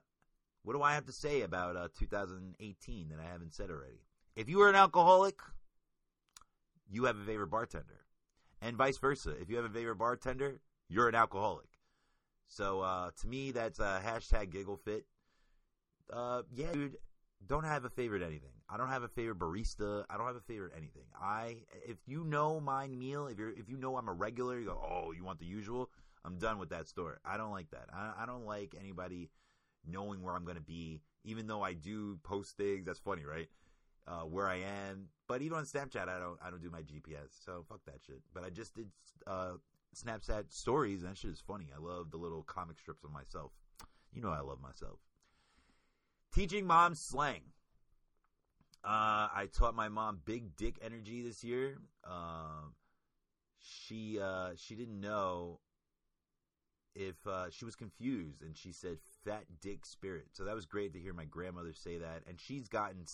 what 0.63 0.73
do 0.73 0.81
I 0.81 0.93
have 0.93 1.05
to 1.05 1.11
say 1.11 1.41
about 1.41 1.75
uh, 1.75 1.89
2018 1.97 3.09
that 3.09 3.19
I 3.19 3.29
haven't 3.31 3.53
said 3.53 3.69
already? 3.69 4.01
If 4.35 4.49
you 4.49 4.61
are 4.61 4.69
an 4.69 4.75
alcoholic, 4.75 5.39
you 6.89 7.03
have 7.05 7.17
a 7.17 7.23
favorite 7.23 7.47
bartender, 7.47 8.05
and 8.61 8.77
vice 8.77 8.97
versa. 8.97 9.31
If 9.39 9.49
you 9.49 9.57
have 9.57 9.65
a 9.65 9.69
favorite 9.69 9.97
bartender, 9.97 10.59
you're 10.87 11.09
an 11.09 11.15
alcoholic. 11.15 11.67
So 12.47 12.81
uh, 12.81 13.11
to 13.21 13.27
me, 13.27 13.51
that's 13.51 13.79
a 13.79 14.01
hashtag 14.03 14.51
giggle 14.51 14.77
fit. 14.77 15.05
Uh, 16.11 16.43
yeah, 16.53 16.71
dude, 16.71 16.97
don't 17.45 17.65
have 17.65 17.85
a 17.85 17.89
favorite 17.89 18.21
anything. 18.21 18.52
I 18.69 18.77
don't 18.77 18.89
have 18.89 19.03
a 19.03 19.07
favorite 19.07 19.39
barista. 19.39 20.05
I 20.09 20.17
don't 20.17 20.27
have 20.27 20.35
a 20.35 20.41
favorite 20.41 20.73
anything. 20.75 21.03
I 21.19 21.57
if 21.85 21.97
you 22.05 22.23
know 22.23 22.59
my 22.59 22.87
meal, 22.87 23.27
if 23.27 23.37
you're 23.37 23.51
if 23.51 23.69
you 23.69 23.77
know 23.77 23.97
I'm 23.97 24.07
a 24.07 24.13
regular, 24.13 24.59
you 24.59 24.65
go, 24.65 24.81
oh, 24.81 25.11
you 25.11 25.23
want 25.23 25.39
the 25.39 25.45
usual. 25.45 25.89
I'm 26.25 26.37
done 26.37 26.57
with 26.57 26.69
that 26.69 26.87
store. 26.87 27.19
I 27.25 27.37
don't 27.37 27.51
like 27.51 27.69
that. 27.71 27.89
I, 27.93 28.13
I 28.23 28.25
don't 28.25 28.45
like 28.45 28.75
anybody 28.79 29.29
knowing 29.85 30.23
where 30.23 30.33
I'm 30.33 30.45
gonna 30.45 30.61
be, 30.61 31.01
even 31.25 31.47
though 31.47 31.61
I 31.61 31.73
do 31.73 32.17
post 32.23 32.55
things. 32.55 32.85
That's 32.85 32.99
funny, 32.99 33.25
right? 33.25 33.49
uh, 34.07 34.21
where 34.21 34.47
I 34.47 34.57
am. 34.57 35.07
But 35.27 35.41
even 35.41 35.57
on 35.57 35.65
Snapchat, 35.65 36.09
I 36.09 36.19
don't 36.19 36.37
I 36.45 36.49
don't 36.49 36.61
do 36.61 36.69
my 36.69 36.81
GPS, 36.81 37.43
so 37.45 37.65
fuck 37.69 37.79
that 37.85 37.99
shit. 38.05 38.21
But 38.33 38.43
I 38.43 38.49
just 38.49 38.75
did 38.75 38.89
uh, 39.25 39.53
Snapchat 39.95 40.51
stories, 40.51 41.01
and 41.01 41.11
that 41.11 41.17
shit 41.17 41.31
is 41.31 41.41
funny. 41.45 41.67
I 41.75 41.79
love 41.79 42.11
the 42.11 42.17
little 42.17 42.43
comic 42.43 42.79
strips 42.79 43.03
of 43.03 43.11
myself. 43.11 43.51
You 44.13 44.21
know 44.21 44.29
I 44.29 44.41
love 44.41 44.61
myself. 44.61 44.99
Teaching 46.33 46.65
mom 46.65 46.95
slang. 46.95 47.41
Uh, 48.85 49.31
I 49.33 49.47
taught 49.53 49.75
my 49.75 49.87
mom 49.87 50.19
big 50.25 50.55
dick 50.57 50.77
energy 50.81 51.21
this 51.21 51.43
year. 51.43 51.77
Um, 52.03 52.73
she 53.59 54.19
uh, 54.19 54.51
she 54.55 54.75
didn't 54.75 54.99
know 54.99 55.59
if 56.93 57.15
uh, 57.25 57.49
she 57.49 57.63
was 57.63 57.75
confused, 57.75 58.41
and 58.41 58.57
she 58.57 58.73
said 58.73 58.97
"fat 59.23 59.45
dick 59.61 59.85
spirit." 59.85 60.27
So 60.33 60.43
that 60.43 60.55
was 60.55 60.65
great 60.65 60.93
to 60.93 60.99
hear 60.99 61.13
my 61.13 61.25
grandmother 61.25 61.73
say 61.73 61.97
that. 61.97 62.23
And 62.27 62.39
she's 62.39 62.67
gotten 62.67 63.05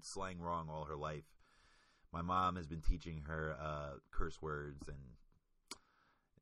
slang 0.00 0.40
wrong 0.40 0.68
all 0.68 0.84
her 0.86 0.96
life. 0.96 1.24
My 2.12 2.22
mom 2.22 2.56
has 2.56 2.66
been 2.66 2.82
teaching 2.82 3.22
her 3.28 3.56
uh, 3.60 3.98
curse 4.10 4.42
words, 4.42 4.88
and 4.88 4.98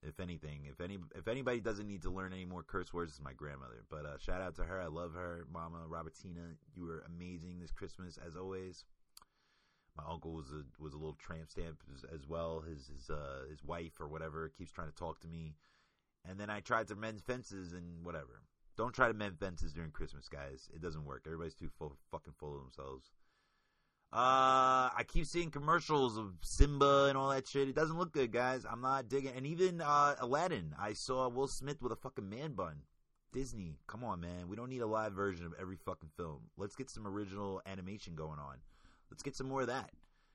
if 0.02 0.18
anything, 0.18 0.66
if 0.70 0.80
any 0.80 0.98
if 1.14 1.28
anybody 1.28 1.60
doesn't 1.60 1.86
need 1.86 2.02
to 2.02 2.10
learn 2.10 2.32
any 2.32 2.44
more 2.44 2.62
curse 2.62 2.92
words, 2.92 3.12
it's 3.12 3.20
my 3.20 3.32
grandmother. 3.32 3.84
But 3.90 4.06
uh, 4.06 4.18
shout 4.18 4.40
out 4.40 4.54
to 4.56 4.64
her. 4.64 4.80
I 4.80 4.86
love 4.86 5.14
her, 5.14 5.46
Mama 5.52 5.80
Robertina. 5.86 6.56
You 6.74 6.86
were 6.86 7.04
amazing 7.06 7.58
this 7.60 7.72
Christmas 7.72 8.18
as 8.26 8.36
always. 8.36 8.84
My 9.96 10.04
uncle 10.10 10.32
was 10.32 10.50
a 10.52 10.62
was 10.82 10.94
a 10.94 10.96
little 10.96 11.18
tramp 11.18 11.50
stamp 11.50 11.82
as, 11.94 12.04
as 12.14 12.26
well. 12.26 12.62
His 12.66 12.90
his 12.94 13.10
uh, 13.10 13.44
his 13.50 13.62
wife 13.62 14.00
or 14.00 14.08
whatever 14.08 14.50
keeps 14.56 14.72
trying 14.72 14.88
to 14.88 14.94
talk 14.94 15.20
to 15.20 15.28
me, 15.28 15.54
and 16.26 16.40
then 16.40 16.48
I 16.48 16.60
tried 16.60 16.88
to 16.88 16.96
mend 16.96 17.22
fences 17.22 17.72
and 17.72 18.04
whatever. 18.04 18.42
Don't 18.76 18.94
try 18.94 19.08
to 19.08 19.14
mend 19.14 19.38
fences 19.38 19.74
during 19.74 19.90
Christmas, 19.90 20.28
guys. 20.28 20.70
It 20.74 20.80
doesn't 20.80 21.04
work. 21.04 21.24
Everybody's 21.26 21.54
too 21.54 21.68
full, 21.78 21.96
fucking 22.10 22.34
full 22.38 22.54
of 22.54 22.62
themselves. 22.62 23.10
Uh, 24.12 24.90
I 24.96 25.04
keep 25.06 25.26
seeing 25.26 25.52
commercials 25.52 26.18
of 26.18 26.32
Simba 26.42 27.06
and 27.08 27.16
all 27.16 27.30
that 27.30 27.46
shit. 27.46 27.68
It 27.68 27.76
doesn't 27.76 27.96
look 27.96 28.12
good, 28.12 28.32
guys. 28.32 28.66
I'm 28.68 28.80
not 28.80 29.08
digging. 29.08 29.32
And 29.36 29.46
even 29.46 29.80
uh, 29.80 30.16
Aladdin, 30.18 30.74
I 30.80 30.94
saw 30.94 31.28
Will 31.28 31.46
Smith 31.46 31.80
with 31.80 31.92
a 31.92 31.96
fucking 31.96 32.28
man 32.28 32.54
bun. 32.54 32.82
Disney, 33.32 33.78
come 33.86 34.02
on, 34.02 34.20
man. 34.20 34.48
We 34.48 34.56
don't 34.56 34.68
need 34.68 34.82
a 34.82 34.86
live 34.86 35.12
version 35.12 35.46
of 35.46 35.54
every 35.60 35.76
fucking 35.76 36.10
film. 36.16 36.40
Let's 36.56 36.74
get 36.74 36.90
some 36.90 37.06
original 37.06 37.62
animation 37.66 38.16
going 38.16 38.40
on. 38.40 38.56
Let's 39.12 39.22
get 39.22 39.36
some 39.36 39.48
more 39.48 39.60
of 39.60 39.68
that. 39.68 39.90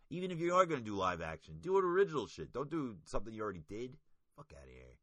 Even 0.10 0.32
if 0.32 0.40
you 0.40 0.54
are 0.56 0.66
going 0.66 0.80
to 0.80 0.86
do 0.86 0.96
live 0.96 1.22
action, 1.22 1.56
do 1.62 1.78
original 1.78 2.28
shit. 2.28 2.54
Don't 2.54 2.72
do 2.72 2.96
something 3.04 3.34
you 3.34 3.44
already 3.44 3.64
did. 3.68 3.98
Fuck 4.38 4.54
out 4.56 4.64
of 4.64 4.70
here. 4.70 4.98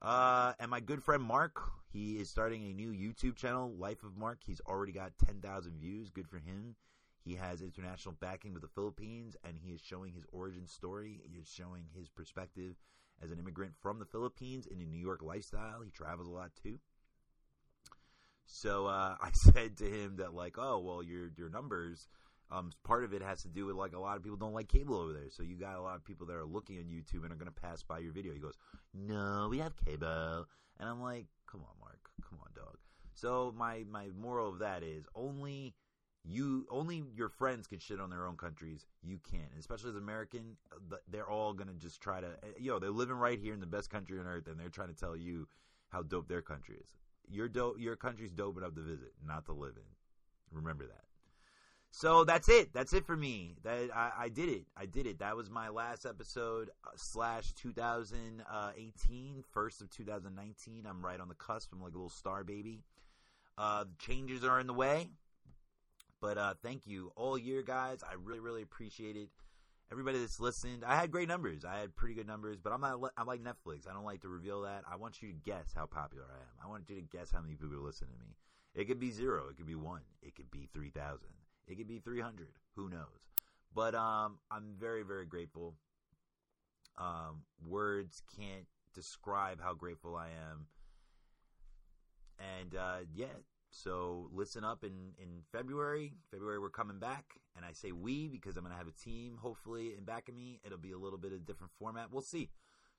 Uh, 0.00 0.54
and 0.58 0.70
my 0.70 0.80
good 0.80 1.02
friend 1.02 1.22
Mark, 1.22 1.60
he 1.92 2.14
is 2.14 2.30
starting 2.30 2.64
a 2.64 2.72
new 2.72 2.92
YouTube 2.92 3.36
channel, 3.36 3.70
Life 3.78 4.02
of 4.04 4.16
Mark. 4.16 4.38
He's 4.46 4.62
already 4.66 4.92
got 4.92 5.12
10,000 5.26 5.78
views. 5.78 6.10
Good 6.10 6.28
for 6.28 6.38
him. 6.38 6.76
He 7.24 7.34
has 7.34 7.60
international 7.60 8.16
backing 8.20 8.52
with 8.52 8.62
the 8.62 8.68
Philippines, 8.68 9.36
and 9.44 9.56
he 9.58 9.72
is 9.72 9.80
showing 9.80 10.12
his 10.12 10.24
origin 10.32 10.66
story. 10.66 11.20
He 11.30 11.38
is 11.38 11.48
showing 11.48 11.84
his 11.94 12.08
perspective 12.08 12.76
as 13.22 13.30
an 13.30 13.38
immigrant 13.38 13.74
from 13.80 13.98
the 13.98 14.06
Philippines 14.06 14.66
in 14.66 14.80
a 14.80 14.84
New 14.84 14.98
York 14.98 15.22
lifestyle. 15.22 15.82
He 15.82 15.90
travels 15.90 16.28
a 16.28 16.32
lot 16.32 16.50
too. 16.62 16.78
So 18.46 18.86
uh, 18.86 19.16
I 19.20 19.30
said 19.32 19.76
to 19.78 19.84
him 19.84 20.16
that 20.16 20.34
like, 20.34 20.56
oh 20.58 20.78
well, 20.78 21.02
your 21.02 21.30
your 21.36 21.50
numbers, 21.50 22.08
um, 22.50 22.72
part 22.84 23.04
of 23.04 23.12
it 23.12 23.22
has 23.22 23.42
to 23.42 23.48
do 23.48 23.66
with 23.66 23.76
like 23.76 23.92
a 23.92 24.00
lot 24.00 24.16
of 24.16 24.22
people 24.22 24.38
don't 24.38 24.54
like 24.54 24.68
cable 24.68 24.96
over 24.96 25.12
there. 25.12 25.30
So 25.30 25.42
you 25.42 25.56
got 25.56 25.76
a 25.76 25.82
lot 25.82 25.96
of 25.96 26.04
people 26.04 26.26
that 26.26 26.36
are 26.36 26.46
looking 26.46 26.78
on 26.78 26.84
YouTube 26.84 27.24
and 27.24 27.32
are 27.32 27.36
going 27.36 27.52
to 27.52 27.60
pass 27.60 27.82
by 27.82 27.98
your 27.98 28.12
video. 28.12 28.32
He 28.32 28.40
goes, 28.40 28.56
no, 28.94 29.48
we 29.50 29.58
have 29.58 29.76
cable, 29.84 30.46
and 30.78 30.88
I'm 30.88 31.02
like, 31.02 31.26
come 31.50 31.60
on, 31.60 31.76
Mark, 31.80 32.00
come 32.28 32.38
on, 32.42 32.50
dog. 32.54 32.76
So 33.12 33.54
my 33.56 33.84
my 33.90 34.08
moral 34.18 34.48
of 34.48 34.58
that 34.60 34.82
is 34.82 35.04
only 35.14 35.74
you 36.24 36.66
only 36.70 37.04
your 37.14 37.28
friends 37.28 37.66
can 37.66 37.78
shit 37.78 38.00
on 38.00 38.10
their 38.10 38.26
own 38.26 38.36
countries. 38.36 38.86
You 39.02 39.18
can't, 39.30 39.50
especially 39.58 39.90
as 39.90 39.96
American, 39.96 40.56
uh, 40.72 40.96
they're 41.10 41.30
all 41.30 41.52
gonna 41.52 41.74
just 41.74 42.00
try 42.00 42.20
to. 42.20 42.28
Yo, 42.58 42.78
they're 42.78 42.90
living 42.90 43.16
right 43.16 43.38
here 43.38 43.54
in 43.54 43.60
the 43.60 43.66
best 43.66 43.90
country 43.90 44.18
on 44.18 44.26
earth, 44.26 44.46
and 44.46 44.58
they're 44.58 44.68
trying 44.68 44.88
to 44.88 44.94
tell 44.94 45.16
you 45.16 45.48
how 45.88 46.02
dope 46.02 46.28
their 46.28 46.42
country 46.42 46.76
is. 46.76 46.90
Your 47.28 47.48
dope, 47.48 47.76
your 47.78 47.96
country's 47.96 48.32
dope 48.32 48.58
enough 48.58 48.74
to 48.74 48.82
visit, 48.82 49.12
not 49.24 49.46
to 49.46 49.52
live 49.52 49.76
in. 49.76 50.56
Remember 50.56 50.86
that. 50.86 51.04
So 51.92 52.24
that's 52.24 52.48
it. 52.48 52.72
That's 52.72 52.92
it 52.92 53.04
for 53.04 53.16
me. 53.16 53.56
That 53.64 53.90
I, 53.94 54.12
I 54.18 54.28
did 54.28 54.48
it. 54.48 54.66
I 54.76 54.86
did 54.86 55.06
it. 55.06 55.18
That 55.18 55.36
was 55.36 55.50
my 55.50 55.70
last 55.70 56.06
episode 56.06 56.70
uh, 56.84 56.90
slash 56.96 57.52
2018, 57.54 59.44
first 59.50 59.80
of 59.80 59.90
2019. 59.90 60.86
I'm 60.88 61.04
right 61.04 61.20
on 61.20 61.28
the 61.28 61.34
cusp. 61.34 61.72
I'm 61.72 61.82
like 61.82 61.94
a 61.94 61.96
little 61.96 62.08
star 62.08 62.44
baby. 62.44 62.84
Uh, 63.58 63.84
changes 63.98 64.44
are 64.44 64.60
in 64.60 64.68
the 64.68 64.74
way. 64.74 65.08
But 66.20 66.38
uh, 66.38 66.54
thank 66.62 66.86
you 66.86 67.12
all 67.16 67.38
year, 67.38 67.62
guys. 67.62 68.00
I 68.02 68.14
really, 68.22 68.40
really 68.40 68.62
appreciate 68.62 69.16
it. 69.16 69.30
Everybody 69.90 70.18
that's 70.18 70.38
listened, 70.38 70.84
I 70.86 70.94
had 70.94 71.10
great 71.10 71.26
numbers. 71.26 71.64
I 71.64 71.78
had 71.78 71.96
pretty 71.96 72.14
good 72.14 72.26
numbers, 72.26 72.58
but 72.62 72.72
I'm 72.72 72.80
not. 72.80 73.00
I'm 73.16 73.26
like 73.26 73.42
Netflix. 73.42 73.88
I 73.90 73.92
don't 73.92 74.04
like 74.04 74.20
to 74.20 74.28
reveal 74.28 74.62
that. 74.62 74.84
I 74.90 74.96
want 74.96 75.20
you 75.20 75.28
to 75.28 75.34
guess 75.34 75.72
how 75.74 75.86
popular 75.86 76.26
I 76.30 76.36
am. 76.36 76.66
I 76.66 76.68
want 76.68 76.88
you 76.88 76.96
to 76.96 77.02
guess 77.02 77.32
how 77.32 77.40
many 77.40 77.54
people 77.54 77.74
are 77.74 77.80
listening 77.80 78.12
to 78.12 78.24
me. 78.24 78.36
It 78.74 78.86
could 78.86 79.00
be 79.00 79.10
zero. 79.10 79.48
It 79.50 79.56
could 79.56 79.66
be 79.66 79.74
one. 79.74 80.02
It 80.22 80.36
could 80.36 80.50
be 80.50 80.68
three 80.72 80.90
thousand. 80.90 81.30
It 81.66 81.76
could 81.76 81.88
be 81.88 81.98
three 81.98 82.20
hundred. 82.20 82.52
Who 82.76 82.88
knows? 82.88 83.32
But 83.74 83.94
um, 83.94 84.38
I'm 84.50 84.74
very, 84.78 85.02
very 85.02 85.26
grateful. 85.26 85.74
Um, 86.98 87.42
words 87.66 88.22
can't 88.36 88.66
describe 88.94 89.60
how 89.60 89.74
grateful 89.74 90.16
I 90.16 90.28
am. 90.28 90.66
And 92.58 92.74
uh, 92.74 92.98
yeah, 93.14 93.26
so 93.70 94.28
listen 94.32 94.64
up 94.64 94.84
in, 94.84 95.12
in 95.18 95.42
February. 95.52 96.14
February 96.30 96.58
we're 96.58 96.70
coming 96.70 96.98
back, 96.98 97.24
and 97.56 97.64
I 97.64 97.72
say 97.72 97.92
we 97.92 98.28
because 98.28 98.56
I'm 98.56 98.64
gonna 98.64 98.76
have 98.76 98.88
a 98.88 99.04
team 99.04 99.38
hopefully 99.40 99.94
in 99.96 100.04
back 100.04 100.28
of 100.28 100.34
me. 100.34 100.60
It'll 100.64 100.78
be 100.78 100.92
a 100.92 100.98
little 100.98 101.18
bit 101.18 101.32
of 101.32 101.46
different 101.46 101.72
format. 101.78 102.08
We'll 102.10 102.22
see. 102.22 102.50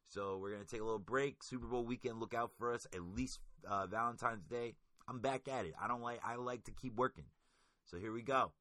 So 0.08 0.38
we're 0.42 0.52
gonna 0.52 0.66
take 0.66 0.82
a 0.82 0.86
little 0.86 1.00
break. 1.00 1.44
Super 1.44 1.68
Bowl 1.68 1.86
weekend, 1.86 2.20
look 2.20 2.34
out 2.34 2.52
for 2.58 2.74
us. 2.74 2.88
At 2.94 3.02
least 3.02 3.40
uh, 3.68 3.88
Valentine's 3.88 4.46
Day. 4.46 4.76
I'm 5.08 5.20
back 5.20 5.48
at 5.48 5.66
it. 5.66 5.74
I 5.82 5.88
don't 5.88 6.02
like. 6.02 6.22
I 6.26 6.36
like 6.36 6.64
to 6.66 6.72
keep 6.72 6.96
working. 6.96 7.26
So 7.86 7.98
here 7.98 8.14
we 8.14 8.22
go. 8.22 8.54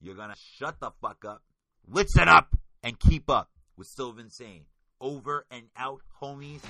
You're 0.00 0.14
gonna 0.14 0.36
shut 0.56 0.80
the 0.80 0.90
fuck 1.02 1.24
up, 1.26 1.42
listen 1.86 2.26
up, 2.26 2.56
and 2.82 2.98
keep 2.98 3.28
up 3.28 3.50
with 3.76 3.86
Sylvan 3.86 4.30
Sane. 4.30 4.64
Over 4.98 5.46
and 5.50 5.64
out, 5.76 6.00
homies. 6.20 6.60